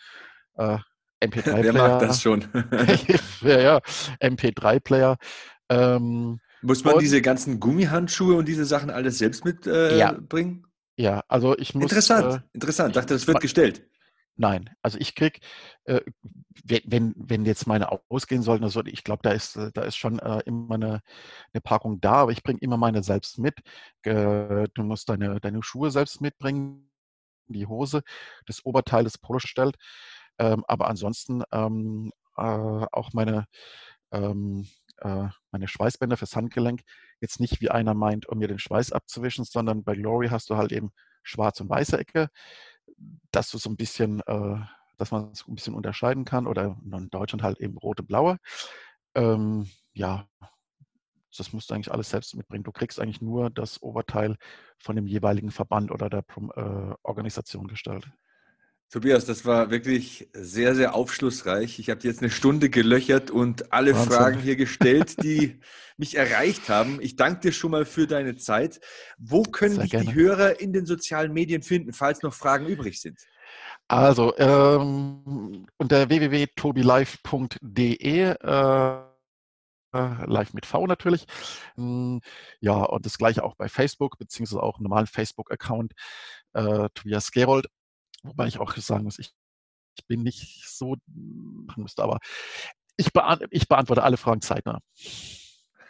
[0.56, 0.80] Äh,
[1.24, 1.64] MP3-Player.
[1.64, 2.46] Wer mag das schon?
[3.42, 3.78] ja, ja,
[4.20, 5.18] MP3-Player.
[5.70, 9.76] Ähm, Muss man und, diese ganzen Gummihandschuhe und diese Sachen alles selbst mitbringen?
[9.76, 10.18] Äh, ja.
[10.98, 11.84] ja, also ich muss.
[11.84, 12.90] Interessant, äh, interessant.
[12.90, 13.88] Ich dachte, das wird gestellt.
[14.38, 15.40] Nein, also ich krieg,
[15.86, 16.02] äh,
[16.66, 20.40] wenn, wenn jetzt meine ausgehen sollten, also ich glaube, da ist, da ist schon äh,
[20.46, 21.02] immer eine,
[21.54, 23.56] eine Packung da, aber ich bringe immer meine selbst mit.
[24.04, 26.90] Äh, du musst deine, deine Schuhe selbst mitbringen,
[27.48, 28.02] die Hose,
[28.46, 29.78] das Oberteil des Polos stellt.
[30.40, 33.46] Ähm, aber ansonsten ähm, äh, auch meine,
[34.12, 34.68] ähm,
[34.98, 36.82] äh, meine Schweißbänder fürs Handgelenk.
[37.22, 40.58] Jetzt nicht wie einer meint, um mir den Schweiß abzuwischen, sondern bei Glory hast du
[40.58, 40.92] halt eben
[41.24, 42.30] schwarze und weiße Ecke
[43.32, 44.58] dass du so ein bisschen, äh,
[44.98, 48.38] dass man es ein bisschen unterscheiden kann oder in Deutschland halt eben rote, blaue.
[49.16, 50.28] Ähm, ja,
[51.38, 52.64] das musst du eigentlich alles selbst mitbringen.
[52.64, 54.38] Du kriegst eigentlich nur das Oberteil
[54.80, 56.24] von dem jeweiligen Verband oder der
[56.56, 58.10] äh, Organisation gestellt.
[58.96, 61.80] Tobias, das war wirklich sehr, sehr aufschlussreich.
[61.80, 64.12] Ich habe jetzt eine Stunde gelöchert und alle Wahnsinn.
[64.14, 65.60] Fragen hier gestellt, die
[65.98, 67.02] mich erreicht haben.
[67.02, 68.80] Ich danke dir schon mal für deine Zeit.
[69.18, 73.20] Wo können dich die Hörer in den sozialen Medien finden, falls noch Fragen übrig sind?
[73.90, 78.36] Also ähm, unter www.tobilive.de
[79.96, 81.26] äh, live mit V natürlich.
[81.76, 82.22] Hm,
[82.62, 85.92] ja, und das gleiche auch bei Facebook, beziehungsweise auch im normalen Facebook-Account
[86.54, 87.68] äh, Tobias Gerold.
[88.26, 89.32] Wobei ich auch sagen muss, ich,
[89.98, 92.20] ich bin nicht so machen müsste, aber
[92.98, 94.80] ich, beant ich beantworte alle Fragen zeitnah.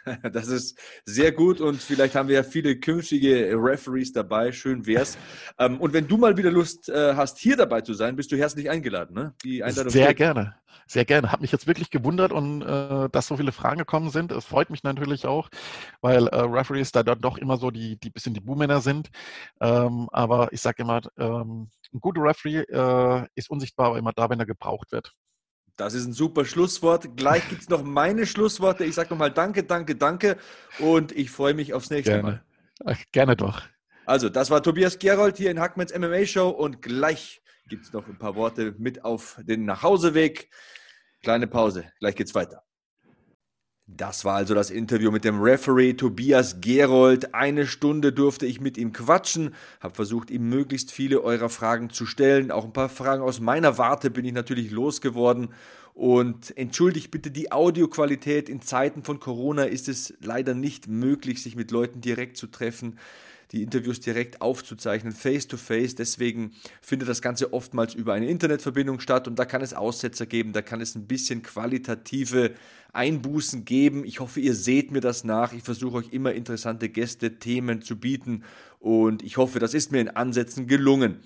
[0.32, 4.52] Das ist sehr gut und vielleicht haben wir ja viele künftige Referees dabei.
[4.52, 5.18] Schön wär's.
[5.58, 8.36] Ähm, und wenn du mal wieder Lust äh, hast, hier dabei zu sein, bist du
[8.36, 9.14] herzlich eingeladen.
[9.14, 9.34] Ne?
[9.42, 10.18] Die Einladung sehr steht.
[10.18, 10.54] gerne,
[10.86, 11.32] sehr gerne.
[11.32, 14.32] Hat mich jetzt wirklich gewundert und äh, dass so viele Fragen gekommen sind.
[14.32, 15.48] Es freut mich natürlich auch,
[16.02, 19.08] weil äh, Referees da dann doch immer so die, die bisschen die Buhmänner sind.
[19.60, 24.28] Ähm, aber ich sage immer, ähm, ein guter Referee äh, ist unsichtbar, aber immer da,
[24.28, 25.14] wenn er gebraucht wird.
[25.76, 27.16] Das ist ein super Schlusswort.
[27.16, 28.84] Gleich gibt es noch meine Schlussworte.
[28.84, 30.38] Ich sage nochmal Danke, danke, danke
[30.78, 32.22] und ich freue mich aufs nächste gerne.
[32.22, 32.44] Mal.
[32.84, 33.62] Ach, gerne doch.
[34.06, 38.06] Also, das war Tobias Gerold hier in Hackmans MMA Show und gleich gibt es noch
[38.06, 40.48] ein paar Worte mit auf den Nachhauseweg.
[41.22, 42.62] Kleine Pause, gleich geht's weiter.
[43.88, 47.34] Das war also das Interview mit dem Referee Tobias Gerold.
[47.36, 52.04] Eine Stunde durfte ich mit ihm quatschen, habe versucht, ihm möglichst viele eurer Fragen zu
[52.04, 52.50] stellen.
[52.50, 55.50] Auch ein paar Fragen aus meiner Warte bin ich natürlich losgeworden.
[55.96, 58.50] Und entschuldigt bitte die Audioqualität.
[58.50, 62.98] In Zeiten von Corona ist es leider nicht möglich, sich mit Leuten direkt zu treffen
[63.52, 65.94] die Interviews direkt aufzuzeichnen, face to face.
[65.94, 70.52] Deswegen findet das Ganze oftmals über eine Internetverbindung statt und da kann es Aussetzer geben,
[70.52, 72.54] da kann es ein bisschen qualitative
[72.92, 74.04] Einbußen geben.
[74.04, 75.52] Ich hoffe, ihr seht mir das nach.
[75.52, 78.42] Ich versuche euch immer interessante Gäste, Themen zu bieten
[78.80, 81.20] und ich hoffe, das ist mir in Ansätzen gelungen.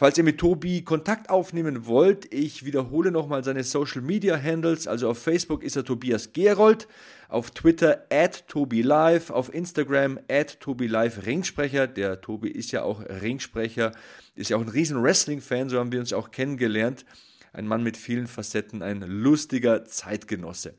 [0.00, 4.86] Falls ihr mit Tobi Kontakt aufnehmen wollt, ich wiederhole nochmal seine Social Media Handles.
[4.86, 6.86] Also auf Facebook ist er Tobias Gerold,
[7.28, 11.88] auf Twitter at TobiLive, auf Instagram at TobiLive Ringsprecher.
[11.88, 13.90] Der Tobi ist ja auch Ringsprecher,
[14.36, 17.04] ist ja auch ein riesen Wrestling-Fan, so haben wir uns auch kennengelernt.
[17.52, 20.74] Ein Mann mit vielen Facetten, ein lustiger Zeitgenosse.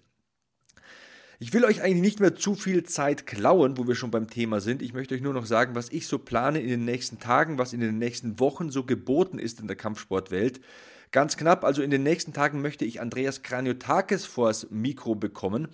[1.42, 4.60] Ich will euch eigentlich nicht mehr zu viel Zeit klauen, wo wir schon beim Thema
[4.60, 4.82] sind.
[4.82, 7.72] Ich möchte euch nur noch sagen, was ich so plane in den nächsten Tagen, was
[7.72, 10.60] in den nächsten Wochen so geboten ist in der Kampfsportwelt.
[11.12, 15.70] Ganz knapp, also in den nächsten Tagen möchte ich Andreas Kraniotakis vors Mikro bekommen.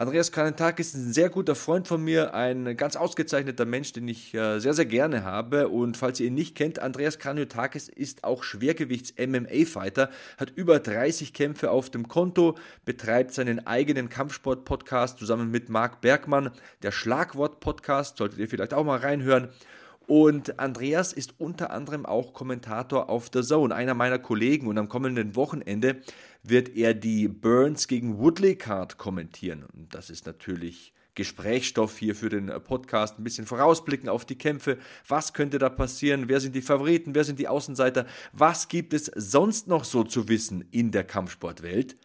[0.00, 4.32] Andreas Kranentakis ist ein sehr guter Freund von mir, ein ganz ausgezeichneter Mensch, den ich
[4.32, 5.68] äh, sehr, sehr gerne habe.
[5.68, 11.70] Und falls ihr ihn nicht kennt, Andreas Kraniotakis ist auch Schwergewichts-MMA-Fighter, hat über 30 Kämpfe
[11.70, 16.50] auf dem Konto, betreibt seinen eigenen Kampfsport-Podcast zusammen mit Marc Bergmann,
[16.82, 19.50] der Schlagwort-Podcast, solltet ihr vielleicht auch mal reinhören.
[20.10, 24.66] Und Andreas ist unter anderem auch Kommentator auf The Zone, einer meiner Kollegen.
[24.66, 25.98] Und am kommenden Wochenende
[26.42, 29.64] wird er die Burns gegen Woodley Card kommentieren.
[29.72, 34.78] Und das ist natürlich Gesprächsstoff hier für den Podcast, ein bisschen vorausblicken auf die Kämpfe.
[35.06, 36.28] Was könnte da passieren?
[36.28, 37.14] Wer sind die Favoriten?
[37.14, 38.06] Wer sind die Außenseiter?
[38.32, 41.96] Was gibt es sonst noch so zu wissen in der Kampfsportwelt?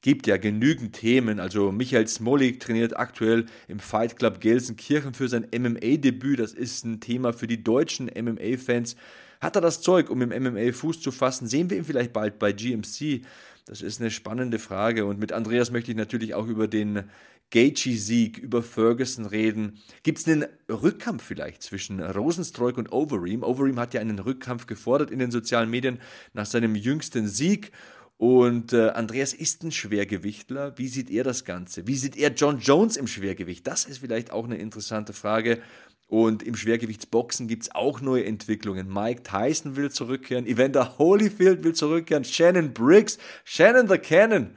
[0.00, 1.40] Gibt ja genügend Themen.
[1.40, 6.38] Also Michael Smolik trainiert aktuell im Fight Club Gelsenkirchen für sein MMA-Debüt.
[6.38, 8.96] Das ist ein Thema für die deutschen MMA-Fans.
[9.40, 11.46] Hat er das Zeug, um im MMA Fuß zu fassen?
[11.46, 13.22] Sehen wir ihn vielleicht bald bei GMC?
[13.68, 15.04] Das ist eine spannende Frage.
[15.04, 17.04] Und mit Andreas möchte ich natürlich auch über den
[17.50, 19.78] Gaethje-Sieg, über Ferguson reden.
[20.02, 23.42] Gibt es einen Rückkampf vielleicht zwischen Rosenstreuk und Overeem?
[23.42, 26.00] Overeem hat ja einen Rückkampf gefordert in den sozialen Medien
[26.32, 27.72] nach seinem jüngsten Sieg.
[28.16, 30.76] Und äh, Andreas ist ein Schwergewichtler.
[30.78, 31.86] Wie sieht er das Ganze?
[31.86, 33.66] Wie sieht er John Jones im Schwergewicht?
[33.66, 35.60] Das ist vielleicht auch eine interessante Frage.
[36.08, 38.92] Und im Schwergewichtsboxen gibt es auch neue Entwicklungen.
[38.92, 44.56] Mike Tyson will zurückkehren, Evander Holyfield will zurückkehren, Shannon Briggs, Shannon the Cannon.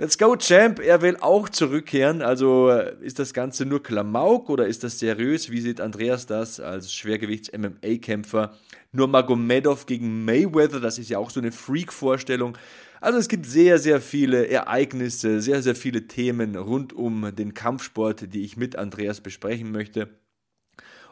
[0.00, 0.80] Let's go, Champ.
[0.80, 2.22] Er will auch zurückkehren.
[2.22, 5.50] Also äh, ist das Ganze nur Klamauk oder ist das seriös?
[5.50, 8.54] Wie sieht Andreas das als Schwergewichts-MMA-Kämpfer?
[8.92, 12.56] Nur Magomedov gegen Mayweather, das ist ja auch so eine Freak-Vorstellung.
[13.02, 18.32] Also es gibt sehr, sehr viele Ereignisse, sehr, sehr viele Themen rund um den Kampfsport,
[18.32, 20.08] die ich mit Andreas besprechen möchte.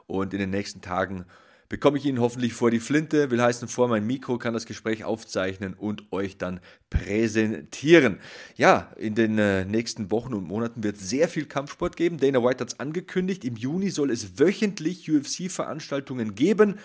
[0.08, 1.26] Und in den nächsten Tagen
[1.68, 5.04] bekomme ich ihn hoffentlich vor die Flinte, will heißen vor mein Mikro, kann das Gespräch
[5.04, 8.18] aufzeichnen und euch dann präsentieren.
[8.56, 12.18] Ja, in den äh, nächsten Wochen und Monaten wird sehr viel Kampfsport geben.
[12.18, 13.44] Dana White hat es angekündigt.
[13.44, 16.78] Im Juni soll es wöchentlich UFC-Veranstaltungen geben.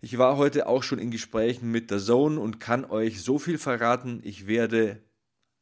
[0.00, 3.58] Ich war heute auch schon in Gesprächen mit der Zone und kann euch so viel
[3.58, 4.20] verraten.
[4.22, 5.00] Ich werde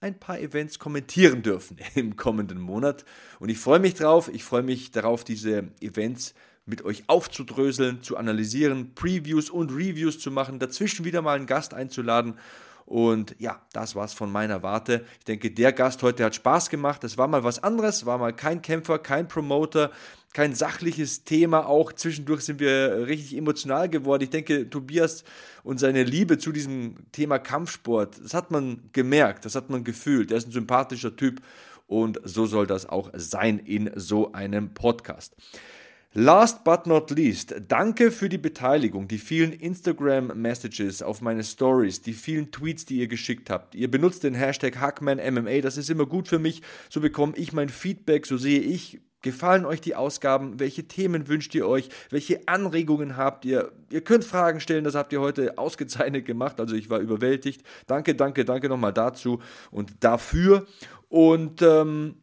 [0.01, 3.05] ein paar Events kommentieren dürfen im kommenden Monat.
[3.39, 4.29] Und ich freue mich drauf.
[4.33, 6.35] Ich freue mich darauf, diese Events
[6.67, 11.73] mit euch aufzudröseln, zu analysieren, Previews und Reviews zu machen, dazwischen wieder mal einen Gast
[11.73, 12.35] einzuladen.
[12.85, 15.05] Und ja, das war's von meiner Warte.
[15.19, 17.03] Ich denke, der Gast heute hat Spaß gemacht.
[17.03, 19.91] Es war mal was anderes, war mal kein Kämpfer, kein Promoter,
[20.33, 21.67] kein sachliches Thema.
[21.67, 24.23] Auch zwischendurch sind wir richtig emotional geworden.
[24.23, 25.25] Ich denke, Tobias
[25.65, 30.31] und seine Liebe zu diesem Thema Kampfsport, das hat man gemerkt, das hat man gefühlt.
[30.31, 31.41] Er ist ein sympathischer Typ
[31.89, 35.35] und so soll das auch sein in so einem Podcast.
[36.13, 42.15] Last but not least, danke für die Beteiligung, die vielen Instagram-Messages auf meine Stories, die
[42.15, 43.75] vielen Tweets, die ihr geschickt habt.
[43.75, 46.63] Ihr benutzt den Hashtag HackmanMMA, das ist immer gut für mich.
[46.89, 51.55] So bekomme ich mein Feedback, so sehe ich, gefallen euch die Ausgaben, welche Themen wünscht
[51.55, 53.73] ihr euch, welche Anregungen habt ihr.
[53.91, 57.63] Ihr könnt Fragen stellen, das habt ihr heute ausgezeichnet gemacht, also ich war überwältigt.
[57.87, 59.41] Danke, danke, danke nochmal dazu
[59.71, 60.67] und dafür.
[61.09, 62.15] Und ähm,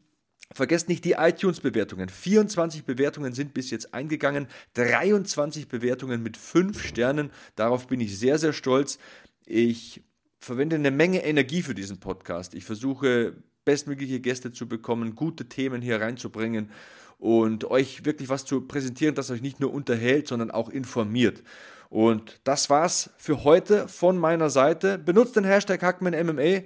[0.53, 2.09] Vergesst nicht die iTunes-Bewertungen.
[2.09, 7.31] 24 Bewertungen sind bis jetzt eingegangen, 23 Bewertungen mit 5 Sternen.
[7.55, 8.99] Darauf bin ich sehr, sehr stolz.
[9.45, 10.01] Ich
[10.39, 12.53] verwende eine Menge Energie für diesen Podcast.
[12.53, 13.35] Ich versuche
[13.65, 16.69] bestmögliche Gäste zu bekommen, gute Themen hier reinzubringen
[17.17, 21.41] und euch wirklich was zu präsentieren, das euch nicht nur unterhält, sondern auch informiert.
[21.89, 24.97] Und das war's für heute von meiner Seite.
[24.97, 26.63] Benutzt den Hashtag HackmanMMA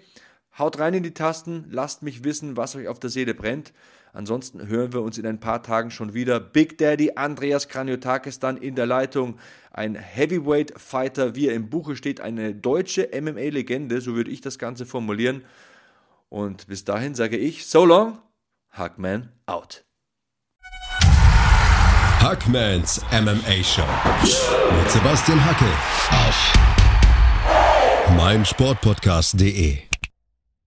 [0.57, 3.73] Haut rein in die Tasten, lasst mich wissen, was euch auf der Seele brennt.
[4.11, 6.39] Ansonsten hören wir uns in ein paar Tagen schon wieder.
[6.39, 9.37] Big Daddy Andreas Kraniotakis dann in der Leitung.
[9.71, 14.57] Ein Heavyweight Fighter, wie er im Buche steht, eine deutsche MMA-Legende, so würde ich das
[14.57, 15.43] Ganze formulieren.
[16.29, 18.17] Und bis dahin sage ich, so long,
[18.71, 19.85] Hackman out.
[22.19, 23.83] Hackmans MMA Show
[24.23, 25.65] mit Sebastian Hacke
[26.09, 26.53] auf
[28.17, 29.86] meinsportpodcast.de